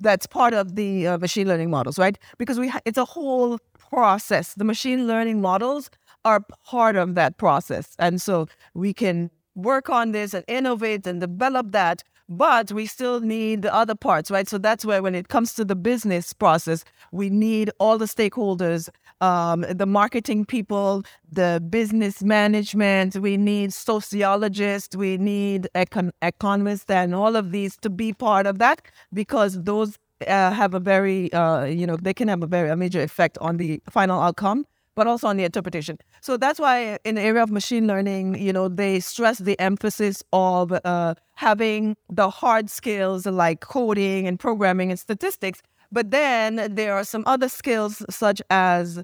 that's 0.00 0.26
part 0.26 0.54
of 0.54 0.76
the 0.76 1.06
uh, 1.06 1.18
machine 1.18 1.48
learning 1.48 1.70
models, 1.70 1.98
right? 1.98 2.18
Because 2.38 2.58
we 2.58 2.68
ha- 2.68 2.80
it's 2.84 2.98
a 2.98 3.04
whole 3.04 3.58
process. 3.78 4.54
The 4.54 4.64
machine 4.64 5.06
learning 5.06 5.40
models 5.40 5.90
are 6.26 6.40
part 6.64 6.96
of 6.96 7.14
that 7.14 7.38
process, 7.38 7.94
and 7.98 8.20
so 8.20 8.46
we 8.74 8.92
can 8.92 9.30
work 9.54 9.88
on 9.88 10.12
this 10.12 10.34
and 10.34 10.44
innovate 10.48 11.06
and 11.06 11.20
develop 11.20 11.72
that. 11.72 12.02
But 12.28 12.72
we 12.72 12.86
still 12.86 13.20
need 13.20 13.62
the 13.62 13.72
other 13.72 13.94
parts, 13.94 14.32
right? 14.32 14.48
So 14.48 14.58
that's 14.58 14.84
where, 14.84 15.00
when 15.00 15.14
it 15.14 15.28
comes 15.28 15.54
to 15.54 15.64
the 15.64 15.76
business 15.76 16.32
process, 16.32 16.84
we 17.12 17.30
need 17.30 17.70
all 17.78 17.98
the 17.98 18.06
stakeholders, 18.06 18.88
um, 19.20 19.64
the 19.70 19.86
marketing 19.86 20.44
people, 20.44 21.04
the 21.30 21.62
business 21.70 22.24
management. 22.24 23.14
We 23.14 23.36
need 23.36 23.72
sociologists, 23.72 24.96
we 24.96 25.18
need 25.18 25.68
econ- 25.76 26.10
economists, 26.20 26.90
and 26.90 27.14
all 27.14 27.36
of 27.36 27.52
these 27.52 27.76
to 27.82 27.90
be 27.90 28.12
part 28.12 28.46
of 28.46 28.58
that 28.58 28.82
because 29.14 29.62
those 29.62 29.96
uh, 30.26 30.50
have 30.50 30.74
a 30.74 30.80
very, 30.80 31.32
uh, 31.32 31.64
you 31.64 31.86
know, 31.86 31.96
they 31.96 32.12
can 32.12 32.26
have 32.26 32.42
a 32.42 32.48
very 32.48 32.70
a 32.70 32.76
major 32.76 33.02
effect 33.02 33.38
on 33.38 33.58
the 33.58 33.80
final 33.88 34.20
outcome 34.20 34.66
but 34.96 35.06
also 35.06 35.28
on 35.28 35.36
the 35.36 35.44
interpretation. 35.44 35.98
So 36.20 36.36
that's 36.36 36.58
why 36.58 36.98
in 37.04 37.14
the 37.14 37.22
area 37.22 37.42
of 37.42 37.50
machine 37.50 37.86
learning, 37.86 38.40
you 38.40 38.52
know, 38.52 38.68
they 38.68 38.98
stress 38.98 39.38
the 39.38 39.58
emphasis 39.60 40.24
of 40.32 40.72
uh, 40.72 41.14
having 41.34 41.96
the 42.10 42.28
hard 42.30 42.68
skills 42.68 43.26
like 43.26 43.60
coding 43.60 44.26
and 44.26 44.40
programming 44.40 44.90
and 44.90 44.98
statistics. 44.98 45.62
But 45.92 46.10
then 46.10 46.74
there 46.74 46.94
are 46.94 47.04
some 47.04 47.22
other 47.26 47.48
skills 47.48 48.02
such 48.10 48.42
as 48.50 49.02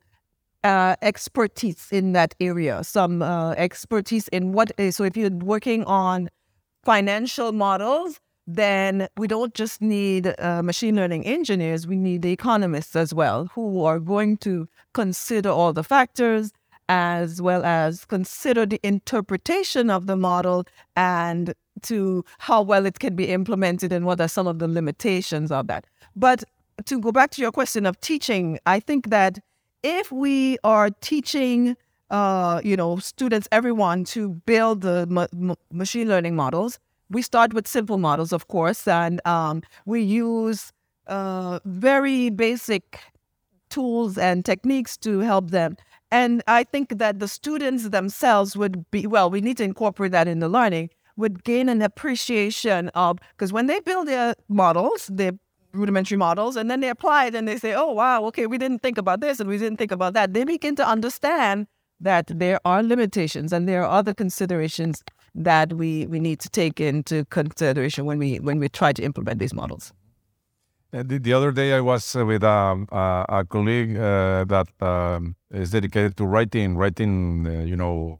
uh, 0.64 0.96
expertise 1.02 1.88
in 1.92 2.12
that 2.12 2.34
area, 2.40 2.82
some 2.82 3.22
uh, 3.22 3.52
expertise 3.52 4.28
in 4.28 4.52
what 4.52 4.72
is. 4.78 4.96
So 4.96 5.04
if 5.04 5.16
you're 5.16 5.30
working 5.30 5.84
on 5.84 6.30
financial 6.84 7.52
models, 7.52 8.18
then 8.46 9.08
we 9.16 9.26
don't 9.26 9.54
just 9.54 9.80
need 9.80 10.34
uh, 10.38 10.62
machine 10.62 10.96
learning 10.96 11.24
engineers, 11.24 11.86
we 11.86 11.96
need 11.96 12.22
the 12.22 12.32
economists 12.32 12.96
as 12.96 13.14
well, 13.14 13.46
who 13.54 13.84
are 13.84 13.98
going 13.98 14.36
to 14.38 14.68
consider 14.94 15.50
all 15.50 15.72
the 15.72 15.84
factors 15.84 16.52
as 16.88 17.40
well 17.40 17.64
as 17.64 18.04
consider 18.04 18.66
the 18.66 18.80
interpretation 18.82 19.88
of 19.88 20.06
the 20.06 20.16
model 20.16 20.64
and 20.96 21.54
to 21.82 22.24
how 22.38 22.60
well 22.60 22.84
it 22.84 22.98
can 22.98 23.16
be 23.16 23.28
implemented 23.28 23.92
and 23.92 24.04
what 24.04 24.20
are 24.20 24.28
some 24.28 24.46
of 24.46 24.58
the 24.58 24.68
limitations 24.68 25.50
of 25.50 25.68
that. 25.68 25.86
But 26.16 26.44
to 26.86 27.00
go 27.00 27.12
back 27.12 27.30
to 27.32 27.42
your 27.42 27.52
question 27.52 27.86
of 27.86 28.00
teaching, 28.00 28.58
I 28.66 28.80
think 28.80 29.10
that 29.10 29.38
if 29.82 30.12
we 30.12 30.58
are 30.64 30.90
teaching 30.90 31.76
uh, 32.12 32.60
you 32.62 32.76
know, 32.76 32.98
students, 32.98 33.48
everyone 33.50 34.04
to 34.04 34.28
build 34.44 34.82
the 34.82 35.06
ma- 35.08 35.26
ma- 35.32 35.54
machine 35.72 36.08
learning 36.08 36.36
models. 36.36 36.78
We 37.10 37.22
start 37.22 37.52
with 37.52 37.68
simple 37.68 37.98
models, 37.98 38.32
of 38.32 38.48
course, 38.48 38.88
and 38.88 39.20
um, 39.26 39.62
we 39.84 40.02
use 40.02 40.72
uh, 41.06 41.58
very 41.64 42.30
basic 42.30 43.00
tools 43.68 44.18
and 44.18 44.44
techniques 44.44 44.96
to 44.98 45.20
help 45.20 45.50
them. 45.50 45.76
And 46.10 46.42
I 46.46 46.64
think 46.64 46.98
that 46.98 47.18
the 47.20 47.28
students 47.28 47.88
themselves 47.88 48.56
would 48.56 48.90
be, 48.90 49.06
well, 49.06 49.30
we 49.30 49.40
need 49.40 49.56
to 49.56 49.64
incorporate 49.64 50.12
that 50.12 50.28
in 50.28 50.40
the 50.40 50.48
learning, 50.48 50.90
would 51.16 51.44
gain 51.44 51.68
an 51.68 51.82
appreciation 51.82 52.88
of, 52.90 53.18
because 53.30 53.52
when 53.52 53.66
they 53.66 53.80
build 53.80 54.08
their 54.08 54.34
models, 54.48 55.08
their 55.12 55.32
rudimentary 55.72 56.18
models, 56.18 56.56
and 56.56 56.70
then 56.70 56.80
they 56.80 56.88
apply 56.88 57.26
it 57.26 57.34
and 57.34 57.48
they 57.48 57.56
say, 57.56 57.74
oh, 57.74 57.92
wow, 57.92 58.24
okay, 58.24 58.46
we 58.46 58.58
didn't 58.58 58.80
think 58.80 58.98
about 58.98 59.20
this 59.20 59.40
and 59.40 59.48
we 59.48 59.58
didn't 59.58 59.78
think 59.78 59.92
about 59.92 60.12
that, 60.14 60.34
they 60.34 60.44
begin 60.44 60.76
to 60.76 60.86
understand 60.86 61.66
that 62.00 62.26
there 62.26 62.60
are 62.64 62.82
limitations 62.82 63.52
and 63.52 63.68
there 63.68 63.82
are 63.84 63.90
other 63.90 64.12
considerations 64.12 65.02
that 65.34 65.72
we, 65.72 66.06
we 66.06 66.20
need 66.20 66.38
to 66.40 66.48
take 66.48 66.80
into 66.80 67.24
consideration 67.26 68.04
when 68.04 68.18
we 68.18 68.38
when 68.40 68.58
we 68.58 68.68
try 68.68 68.92
to 68.92 69.02
implement 69.02 69.38
these 69.38 69.54
models. 69.54 69.92
Uh, 70.92 71.02
The, 71.02 71.18
the 71.18 71.32
other 71.32 71.52
day, 71.52 71.72
I 71.72 71.80
was 71.80 72.14
uh, 72.14 72.24
with 72.26 72.44
um, 72.44 72.86
uh, 72.92 73.24
a 73.28 73.44
colleague 73.48 73.96
uh, 73.96 74.44
that 74.44 74.68
um, 74.80 75.36
is 75.50 75.70
dedicated 75.70 76.16
to 76.16 76.26
writing, 76.26 76.76
writing, 76.76 77.46
uh, 77.46 77.64
you 77.64 77.76
know, 77.76 78.18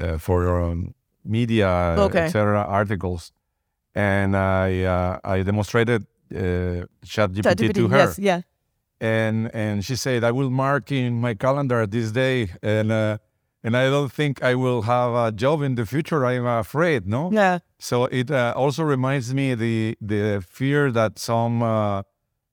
uh, 0.00 0.16
for 0.18 0.60
um, 0.62 0.94
media, 1.24 1.96
Okay. 1.98 2.26
etc., 2.26 2.62
articles, 2.62 3.32
and 3.94 4.36
I 4.36 4.82
uh, 4.84 5.18
I 5.36 5.42
demonstrated 5.42 6.02
uh, 6.32 6.86
ChatGPT 7.04 7.74
to 7.74 7.88
her, 7.88 7.96
Yes, 7.98 8.18
yeah. 8.18 8.40
and 9.00 9.50
and 9.54 9.84
she 9.84 9.96
said, 9.96 10.22
"I 10.22 10.30
will 10.30 10.50
mark 10.50 10.92
in 10.92 11.20
my 11.20 11.34
calendar 11.34 11.86
this 11.88 12.12
day," 12.12 12.50
and 12.62 12.92
uh, 12.92 13.18
and 13.66 13.76
I 13.76 13.90
don't 13.90 14.12
think 14.12 14.42
I 14.44 14.54
will 14.54 14.82
have 14.82 15.12
a 15.12 15.32
job 15.32 15.60
in 15.60 15.74
the 15.74 15.84
future. 15.84 16.24
I'm 16.24 16.46
afraid, 16.46 17.08
no. 17.08 17.32
Yeah. 17.32 17.58
So 17.80 18.04
it 18.04 18.30
uh, 18.30 18.54
also 18.56 18.84
reminds 18.84 19.34
me 19.34 19.54
the 19.56 19.98
the 20.00 20.42
fear 20.48 20.92
that 20.92 21.18
some 21.18 21.54
uh, 21.62 22.02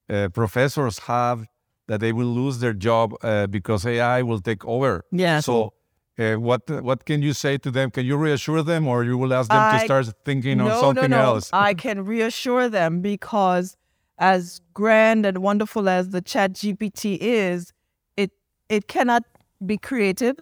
uh, 0.10 0.30
professors 0.40 0.98
have 1.14 1.46
that 1.88 2.00
they 2.00 2.12
will 2.12 2.34
lose 2.42 2.60
their 2.60 2.74
job 2.74 3.14
uh, 3.22 3.46
because 3.46 3.86
AI 3.86 4.24
will 4.24 4.42
take 4.42 4.66
over. 4.66 5.06
Yeah. 5.12 5.40
So 5.40 5.74
uh, 6.18 6.34
what 6.48 6.62
what 6.82 7.06
can 7.06 7.22
you 7.22 7.34
say 7.34 7.60
to 7.60 7.70
them? 7.70 7.92
Can 7.92 8.06
you 8.08 8.18
reassure 8.18 8.64
them, 8.64 8.88
or 8.88 9.04
you 9.04 9.16
will 9.16 9.34
ask 9.36 9.52
them 9.52 9.66
I- 9.70 9.78
to 9.78 9.86
start 9.86 10.06
thinking 10.26 10.60
on 10.62 10.68
no, 10.68 10.82
something 10.82 11.12
no, 11.12 11.18
no. 11.18 11.24
else? 11.24 11.52
I 11.54 11.76
can 11.76 12.06
reassure 12.06 12.70
them 12.70 13.02
because 13.02 13.78
as 14.18 14.62
grand 14.74 15.28
and 15.28 15.38
wonderful 15.50 15.88
as 15.88 16.10
the 16.10 16.22
chat 16.22 16.54
GPT 16.54 17.20
is, 17.20 17.72
it 18.18 18.32
it 18.68 18.88
cannot 18.88 19.24
be 19.64 19.78
creative. 19.78 20.38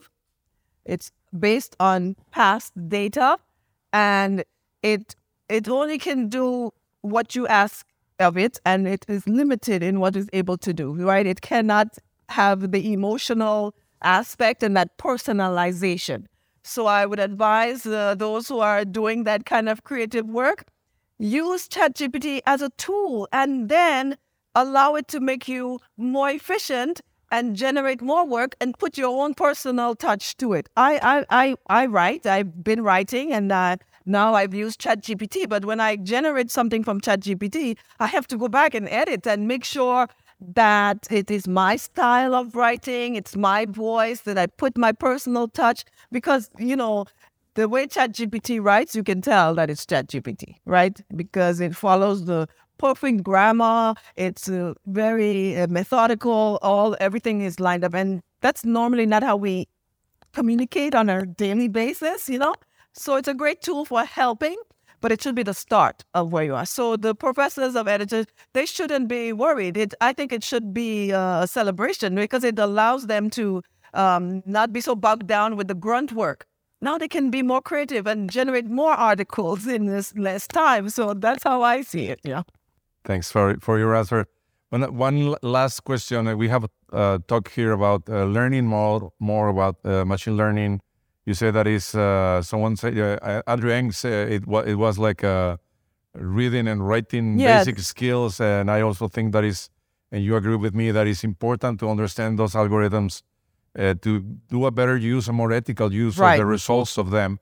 It's 0.85 1.11
based 1.37 1.75
on 1.79 2.15
past 2.31 2.73
data 2.89 3.37
and 3.93 4.43
it 4.83 5.15
it 5.49 5.67
only 5.67 5.97
can 5.97 6.29
do 6.29 6.71
what 7.01 7.35
you 7.35 7.47
ask 7.47 7.85
of 8.19 8.37
it 8.37 8.59
and 8.65 8.87
it 8.87 9.05
is 9.07 9.27
limited 9.27 9.83
in 9.83 9.99
what 9.99 10.15
it's 10.15 10.29
able 10.33 10.57
to 10.57 10.73
do, 10.73 10.93
right? 10.93 11.25
It 11.25 11.41
cannot 11.41 11.97
have 12.29 12.71
the 12.71 12.93
emotional 12.93 13.73
aspect 14.01 14.63
and 14.63 14.75
that 14.77 14.97
personalization. 14.97 16.25
So 16.63 16.85
I 16.85 17.05
would 17.05 17.19
advise 17.19 17.85
uh, 17.85 18.15
those 18.15 18.47
who 18.47 18.59
are 18.59 18.85
doing 18.85 19.23
that 19.23 19.45
kind 19.45 19.67
of 19.67 19.83
creative 19.83 20.27
work, 20.27 20.65
use 21.17 21.67
ChatGPT 21.67 22.41
as 22.45 22.61
a 22.61 22.69
tool 22.77 23.27
and 23.31 23.69
then 23.69 24.17
allow 24.55 24.95
it 24.95 25.07
to 25.09 25.19
make 25.19 25.47
you 25.47 25.79
more 25.97 26.29
efficient 26.29 27.01
and 27.31 27.55
generate 27.55 28.01
more 28.01 28.25
work 28.27 28.55
and 28.61 28.77
put 28.77 28.97
your 28.97 29.23
own 29.23 29.33
personal 29.33 29.95
touch 29.95 30.37
to 30.37 30.53
it. 30.53 30.69
I 30.77 30.99
I 31.01 31.25
I, 31.43 31.55
I 31.81 31.85
write. 31.87 32.25
I've 32.25 32.63
been 32.63 32.83
writing 32.83 33.31
and 33.33 33.51
uh, 33.51 33.77
now 34.05 34.33
I've 34.33 34.53
used 34.53 34.81
ChatGPT. 34.81 35.47
But 35.47 35.65
when 35.65 35.79
I 35.79 35.95
generate 35.95 36.51
something 36.51 36.83
from 36.83 37.01
ChatGPT, 37.01 37.77
I 37.99 38.07
have 38.07 38.27
to 38.27 38.37
go 38.37 38.47
back 38.47 38.73
and 38.73 38.87
edit 38.89 39.25
and 39.25 39.47
make 39.47 39.63
sure 39.63 40.07
that 40.53 41.07
it 41.11 41.29
is 41.29 41.47
my 41.47 41.75
style 41.75 42.33
of 42.33 42.55
writing, 42.55 43.15
it's 43.15 43.35
my 43.35 43.65
voice, 43.65 44.21
that 44.21 44.37
I 44.37 44.47
put 44.47 44.77
my 44.77 44.91
personal 44.91 45.47
touch. 45.47 45.85
Because, 46.11 46.49
you 46.57 46.75
know, 46.75 47.05
the 47.53 47.69
way 47.69 47.85
ChatGPT 47.85 48.63
writes, 48.63 48.95
you 48.95 49.03
can 49.03 49.21
tell 49.21 49.53
that 49.55 49.69
it's 49.69 49.85
ChatGPT, 49.85 50.55
right? 50.65 50.99
Because 51.15 51.59
it 51.59 51.75
follows 51.75 52.25
the 52.25 52.47
perfect 52.81 53.23
grammar. 53.23 53.93
It's 54.15 54.49
uh, 54.49 54.73
very 54.87 55.55
uh, 55.55 55.67
methodical. 55.67 56.57
All 56.63 56.97
everything 56.99 57.41
is 57.41 57.59
lined 57.59 57.83
up, 57.83 57.93
and 57.93 58.21
that's 58.41 58.65
normally 58.65 59.05
not 59.05 59.23
how 59.23 59.37
we 59.37 59.67
communicate 60.33 60.95
on 60.95 61.09
a 61.09 61.25
daily 61.25 61.67
basis, 61.67 62.27
you 62.27 62.39
know? 62.39 62.55
So 62.93 63.15
it's 63.17 63.27
a 63.27 63.33
great 63.33 63.61
tool 63.61 63.85
for 63.85 64.03
helping, 64.03 64.57
but 64.99 65.11
it 65.11 65.21
should 65.21 65.35
be 65.35 65.43
the 65.43 65.53
start 65.53 66.03
of 66.13 66.31
where 66.33 66.43
you 66.43 66.55
are. 66.55 66.65
So 66.65 66.97
the 66.97 67.13
professors 67.13 67.75
of 67.75 67.87
editors, 67.87 68.25
they 68.53 68.65
shouldn't 68.65 69.07
be 69.07 69.31
worried. 69.31 69.77
It, 69.77 69.93
I 70.01 70.13
think 70.13 70.33
it 70.33 70.43
should 70.43 70.73
be 70.73 71.11
a 71.11 71.45
celebration 71.47 72.15
because 72.15 72.43
it 72.43 72.57
allows 72.57 73.07
them 73.07 73.29
to 73.31 73.61
um, 73.93 74.41
not 74.45 74.73
be 74.73 74.81
so 74.81 74.95
bogged 74.95 75.27
down 75.27 75.55
with 75.55 75.67
the 75.67 75.75
grunt 75.75 76.13
work. 76.13 76.45
Now 76.81 76.97
they 76.97 77.07
can 77.07 77.29
be 77.29 77.43
more 77.43 77.61
creative 77.61 78.07
and 78.07 78.29
generate 78.29 78.65
more 78.65 78.93
articles 78.93 79.67
in 79.67 79.85
this 79.85 80.15
less 80.17 80.47
time. 80.47 80.89
So 80.89 81.13
that's 81.13 81.43
how 81.43 81.61
I 81.61 81.83
see 81.83 82.07
it. 82.07 82.19
Yeah. 82.23 82.43
Thanks 83.03 83.31
for 83.31 83.55
for 83.61 83.79
your 83.79 83.95
answer. 83.95 84.25
One, 84.69 84.95
one 84.95 85.35
last 85.41 85.81
question. 85.83 86.37
We 86.37 86.47
have 86.49 86.65
uh, 86.93 87.19
talked 87.27 87.49
here 87.55 87.71
about 87.73 88.03
uh, 88.09 88.23
learning 88.25 88.65
more 88.67 89.11
more 89.19 89.49
about 89.49 89.75
uh, 89.83 90.05
machine 90.05 90.37
learning. 90.37 90.81
You 91.25 91.33
say 91.33 91.51
that 91.51 91.67
is 91.67 91.93
uh, 91.95 92.41
someone 92.41 92.75
said 92.77 92.97
uh, 92.97 93.41
Andrew 93.47 93.71
Ng 93.71 93.91
said 93.91 94.31
it 94.31 94.47
was 94.47 94.67
it 94.67 94.75
was 94.75 94.97
like 94.97 95.23
uh, 95.23 95.57
reading 96.13 96.67
and 96.67 96.87
writing 96.87 97.39
Yes. 97.39 97.65
basic 97.65 97.79
skills, 97.79 98.39
and 98.39 98.69
I 98.69 98.81
also 98.81 99.07
think 99.07 99.33
that 99.33 99.43
is, 99.43 99.69
and 100.11 100.23
you 100.23 100.35
agree 100.35 100.55
with 100.57 100.73
me 100.73 100.91
that 100.91 101.07
it's 101.07 101.23
important 101.23 101.79
to 101.79 101.89
understand 101.89 102.37
those 102.37 102.53
algorithms 102.53 103.23
uh, 103.77 103.93
to 104.01 104.19
do 104.49 104.65
a 104.65 104.71
better 104.71 104.97
use, 104.97 105.27
a 105.27 105.33
more 105.33 105.51
ethical 105.51 105.93
use 105.93 106.19
of 106.19 106.37
the 106.37 106.45
results 106.45 106.97
of 106.97 107.09
them. 107.11 107.39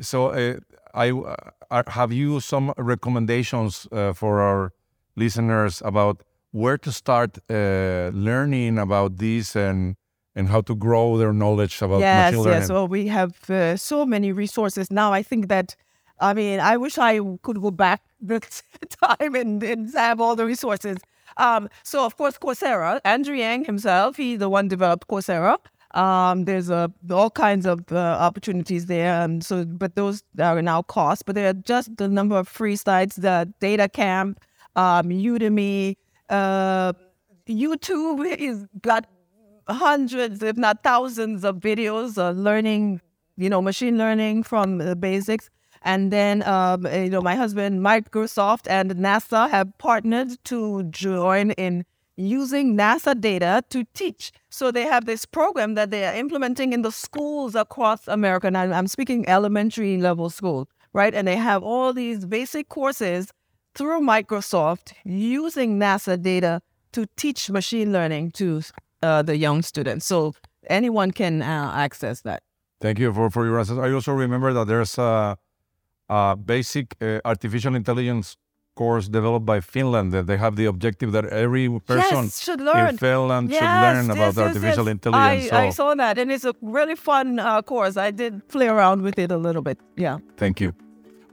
So, 0.00 0.28
uh, 0.28 0.56
I 0.94 1.10
uh, 1.10 1.82
have 1.88 2.12
you 2.12 2.40
some 2.40 2.72
recommendations 2.76 3.86
uh, 3.92 4.12
for 4.12 4.40
our 4.40 4.72
listeners 5.16 5.82
about 5.84 6.22
where 6.52 6.78
to 6.78 6.92
start 6.92 7.38
uh, 7.48 8.10
learning 8.12 8.78
about 8.78 9.16
this 9.18 9.56
and 9.56 9.96
and 10.34 10.48
how 10.48 10.60
to 10.60 10.74
grow 10.74 11.16
their 11.16 11.32
knowledge 11.32 11.82
about 11.82 12.00
yes, 12.00 12.32
machine 12.32 12.44
learning? 12.44 12.60
yes. 12.60 12.70
Well, 12.70 12.88
we 12.88 13.08
have 13.08 13.50
uh, 13.50 13.76
so 13.76 14.06
many 14.06 14.32
resources 14.32 14.90
now. 14.90 15.12
I 15.12 15.22
think 15.22 15.48
that, 15.48 15.74
I 16.20 16.34
mean, 16.34 16.60
I 16.60 16.76
wish 16.76 16.98
I 16.98 17.18
could 17.42 17.60
go 17.60 17.70
back 17.70 18.02
the 18.20 18.40
time 19.02 19.34
and, 19.34 19.62
and 19.62 19.92
have 19.94 20.20
all 20.20 20.36
the 20.36 20.46
resources. 20.46 20.98
Um, 21.36 21.68
so, 21.82 22.04
of 22.04 22.16
course, 22.16 22.38
Coursera, 22.38 23.00
Andrew 23.04 23.36
Ng 23.36 23.64
himself, 23.64 24.16
he's 24.16 24.38
the 24.38 24.48
one 24.48 24.68
developed 24.68 25.08
Coursera. 25.08 25.58
Um, 25.92 26.44
there's 26.44 26.70
uh, 26.70 26.88
all 27.10 27.30
kinds 27.30 27.66
of 27.66 27.90
uh, 27.90 27.96
opportunities 28.20 28.86
there. 28.86 29.20
And 29.20 29.44
so, 29.44 29.64
but 29.64 29.96
those 29.96 30.22
are 30.38 30.62
now 30.62 30.82
cost. 30.82 31.26
But 31.26 31.34
there 31.34 31.48
are 31.48 31.54
just 31.54 31.96
the 31.96 32.08
number 32.08 32.36
of 32.36 32.46
free 32.46 32.76
sites, 32.76 33.16
the 33.16 33.52
Data 33.60 33.88
Camp, 33.88 34.40
um, 34.76 35.08
Udemy, 35.08 35.96
uh, 36.28 36.92
YouTube 37.48 38.24
is 38.36 38.66
got 38.82 39.06
hundreds, 39.68 40.42
if 40.42 40.56
not 40.56 40.82
thousands, 40.82 41.44
of 41.44 41.56
videos 41.56 42.18
uh, 42.18 42.30
learning, 42.30 43.00
you 43.36 43.48
know, 43.48 43.62
machine 43.62 43.98
learning 43.98 44.42
from 44.42 44.78
the 44.78 44.96
basics. 44.96 45.50
And 45.82 46.12
then, 46.12 46.42
um, 46.42 46.86
you 46.86 47.08
know, 47.08 47.22
my 47.22 47.34
husband, 47.34 47.80
Microsoft 47.80 48.68
and 48.68 48.90
NASA 48.92 49.48
have 49.48 49.76
partnered 49.78 50.36
to 50.44 50.82
join 50.84 51.52
in 51.52 51.84
using 52.16 52.76
NASA 52.76 53.18
data 53.18 53.64
to 53.70 53.84
teach. 53.94 54.30
So 54.50 54.70
they 54.70 54.82
have 54.82 55.06
this 55.06 55.24
program 55.24 55.74
that 55.74 55.90
they 55.90 56.04
are 56.04 56.14
implementing 56.14 56.74
in 56.74 56.82
the 56.82 56.92
schools 56.92 57.54
across 57.54 58.06
America. 58.08 58.46
And 58.46 58.58
I'm 58.58 58.88
speaking 58.88 59.26
elementary 59.26 59.96
level 59.96 60.28
schools, 60.28 60.68
right? 60.92 61.14
And 61.14 61.26
they 61.26 61.36
have 61.36 61.62
all 61.62 61.94
these 61.94 62.26
basic 62.26 62.68
courses 62.68 63.32
through 63.74 64.00
Microsoft 64.00 64.92
using 65.04 65.78
NASA 65.78 66.20
data 66.20 66.60
to 66.92 67.06
teach 67.16 67.50
machine 67.50 67.92
learning 67.92 68.32
to 68.32 68.62
uh, 69.02 69.22
the 69.22 69.36
young 69.36 69.62
students. 69.62 70.06
So 70.06 70.34
anyone 70.68 71.10
can 71.12 71.42
uh, 71.42 71.72
access 71.74 72.22
that. 72.22 72.42
Thank 72.80 72.98
you 72.98 73.12
for, 73.12 73.30
for 73.30 73.44
your 73.46 73.58
answers. 73.58 73.78
I 73.78 73.92
also 73.92 74.12
remember 74.12 74.52
that 74.52 74.66
there's 74.66 74.98
a, 74.98 75.36
a 76.08 76.36
basic 76.36 76.96
uh, 77.00 77.20
artificial 77.24 77.74
intelligence 77.74 78.36
course 78.74 79.08
developed 79.08 79.44
by 79.44 79.60
Finland. 79.60 80.12
That 80.12 80.26
they 80.26 80.38
have 80.38 80.56
the 80.56 80.64
objective 80.64 81.12
that 81.12 81.26
every 81.26 81.68
person 81.80 82.24
yes, 82.24 82.42
should 82.42 82.60
learn. 82.60 82.88
in 82.88 82.98
Finland 82.98 83.50
should 83.50 83.62
Yes, 83.62 83.82
learn 83.84 84.06
about 84.10 84.34
yes, 84.34 84.36
yes, 84.36 84.46
artificial 84.46 84.88
intelligence. 84.88 85.52
I, 85.52 85.66
I 85.66 85.70
saw 85.70 85.94
that, 85.94 86.18
and 86.18 86.32
it's 86.32 86.44
a 86.44 86.54
really 86.62 86.96
fun 86.96 87.38
uh, 87.38 87.62
course. 87.62 87.96
I 87.96 88.10
did 88.10 88.48
play 88.48 88.68
around 88.68 89.02
with 89.02 89.18
it 89.18 89.30
a 89.30 89.36
little 89.36 89.62
bit. 89.62 89.78
Yeah. 89.96 90.18
thank 90.36 90.60
you. 90.60 90.72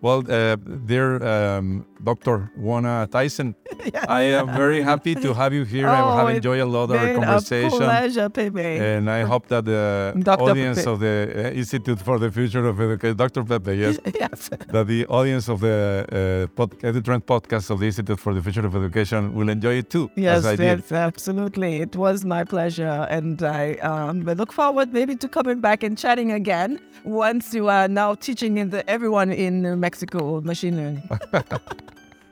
Well, 0.02 0.24
uh, 0.30 0.56
dear 0.86 1.24
um, 1.24 1.86
Dr. 2.04 2.52
Juana 2.56 3.08
Thiessen, 3.12 3.56
I 4.08 4.22
am 4.40 4.48
very 4.56 4.82
happy 4.82 5.16
to 5.16 5.34
have 5.34 5.54
you 5.54 5.64
here. 5.64 5.88
I 5.88 5.96
have 5.98 6.26
Oh, 6.26 6.28
enjoyed 6.28 6.60
a 6.60 6.66
lot 6.66 6.90
of 6.92 6.98
our 7.02 7.14
conversation. 7.16 7.78
Pleasure, 7.80 8.30
Pepe. 8.30 8.62
And 8.62 9.10
I 9.10 9.22
hope 9.24 9.48
that 9.48 9.66
the 9.66 10.14
Dr. 10.20 10.42
audience 10.44 10.80
Pepe. 10.80 10.90
of 10.92 11.00
the 11.00 11.34
uh, 11.36 11.50
Institute 11.62 12.00
for 12.00 12.20
the 12.20 12.32
Future 12.32 12.66
of 12.68 12.80
Education, 12.80 13.18
Dr. 13.18 13.44
Pepe, 13.44 13.74
yes, 13.76 14.00
yes. 14.20 14.50
that 14.70 14.88
the 14.88 15.06
audience 15.08 15.50
of 15.50 15.60
the 15.62 16.48
uh, 16.58 16.66
EduTrend 16.92 17.24
podcast 17.26 17.70
of 17.70 17.80
the 17.80 17.86
Institute 17.88 18.20
for 18.20 18.34
the 18.34 18.42
Future 18.42 18.66
of 18.66 18.76
Education 18.76 19.34
will 19.34 19.50
enjoy 19.50 19.74
it 19.76 19.90
too, 19.90 20.10
Yes, 20.16 20.40
as 20.40 20.46
I 20.46 20.56
did. 20.56 20.80
yes, 20.80 20.92
absolutely. 20.92 21.82
It 21.82 21.96
was 21.96 22.24
my 22.26 22.44
pleasure, 22.44 23.08
and 23.10 23.42
I 23.44 23.74
um, 23.76 24.22
look 24.24 24.52
forward 24.54 24.94
maybe 24.94 25.16
to 25.16 25.28
coming 25.28 25.60
back 25.60 25.84
and 25.84 25.98
chatting 25.98 26.32
again 26.32 26.80
once 27.04 27.54
you 27.54 27.68
are 27.70 27.88
now 27.88 28.16
teaching 28.16 28.58
in 28.58 28.70
the, 28.70 28.88
everyone 28.90 29.32
in 29.32 29.80
Mexico 29.80 30.42
machine 30.42 30.78
learning. 30.78 31.04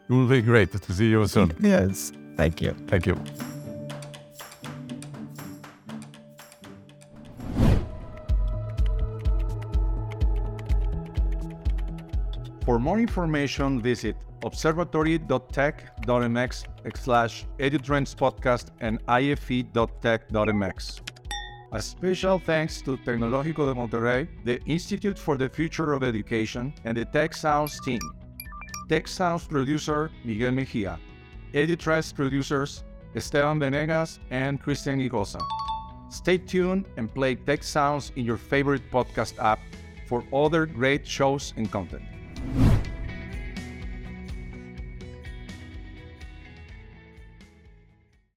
It 0.07 0.13
will 0.13 0.27
be 0.27 0.41
great 0.41 0.71
to 0.71 0.93
see 0.93 1.09
you 1.09 1.27
soon. 1.27 1.51
yes, 1.59 2.13
thank 2.37 2.61
you. 2.61 2.73
Thank 2.87 3.07
you. 3.07 3.19
For 12.65 12.79
more 12.79 12.99
information, 12.99 13.81
visit 13.81 14.15
observatory.tech.mx 14.43 16.65
slash 16.95 17.45
edutrends 17.59 18.15
podcast 18.15 18.69
and 18.81 18.99
ife.tec.mx. 19.07 21.01
A 21.71 21.81
special 21.81 22.37
thanks 22.39 22.81
to 22.81 22.97
Tecnológico 22.97 23.65
de 23.67 23.73
Monterrey, 23.73 24.27
the 24.45 24.61
Institute 24.65 25.17
for 25.17 25.37
the 25.37 25.49
Future 25.49 25.93
of 25.93 26.03
Education, 26.03 26.73
and 26.85 26.97
the 26.97 27.05
Tec 27.05 27.33
Sounds 27.33 27.79
team. 27.81 27.99
Tec 28.87 29.07
Sounds 29.07 29.47
producer 29.47 30.11
Miguel 30.23 30.51
Mejia. 30.51 30.99
EduTrends 31.53 32.13
producers 32.13 32.83
Esteban 33.15 33.59
Venegas 33.59 34.19
and 34.29 34.61
Christian 34.61 34.99
Igosa. 34.99 35.41
Stay 36.09 36.37
tuned 36.37 36.85
and 36.97 37.11
play 37.11 37.33
Tec 37.33 37.63
Sounds 37.63 38.11
in 38.15 38.25
your 38.25 38.37
favorite 38.37 38.83
podcast 38.91 39.39
app 39.39 39.59
for 40.07 40.23
other 40.31 40.67
great 40.67 41.07
shows 41.07 41.53
and 41.57 41.71
content. 41.71 42.03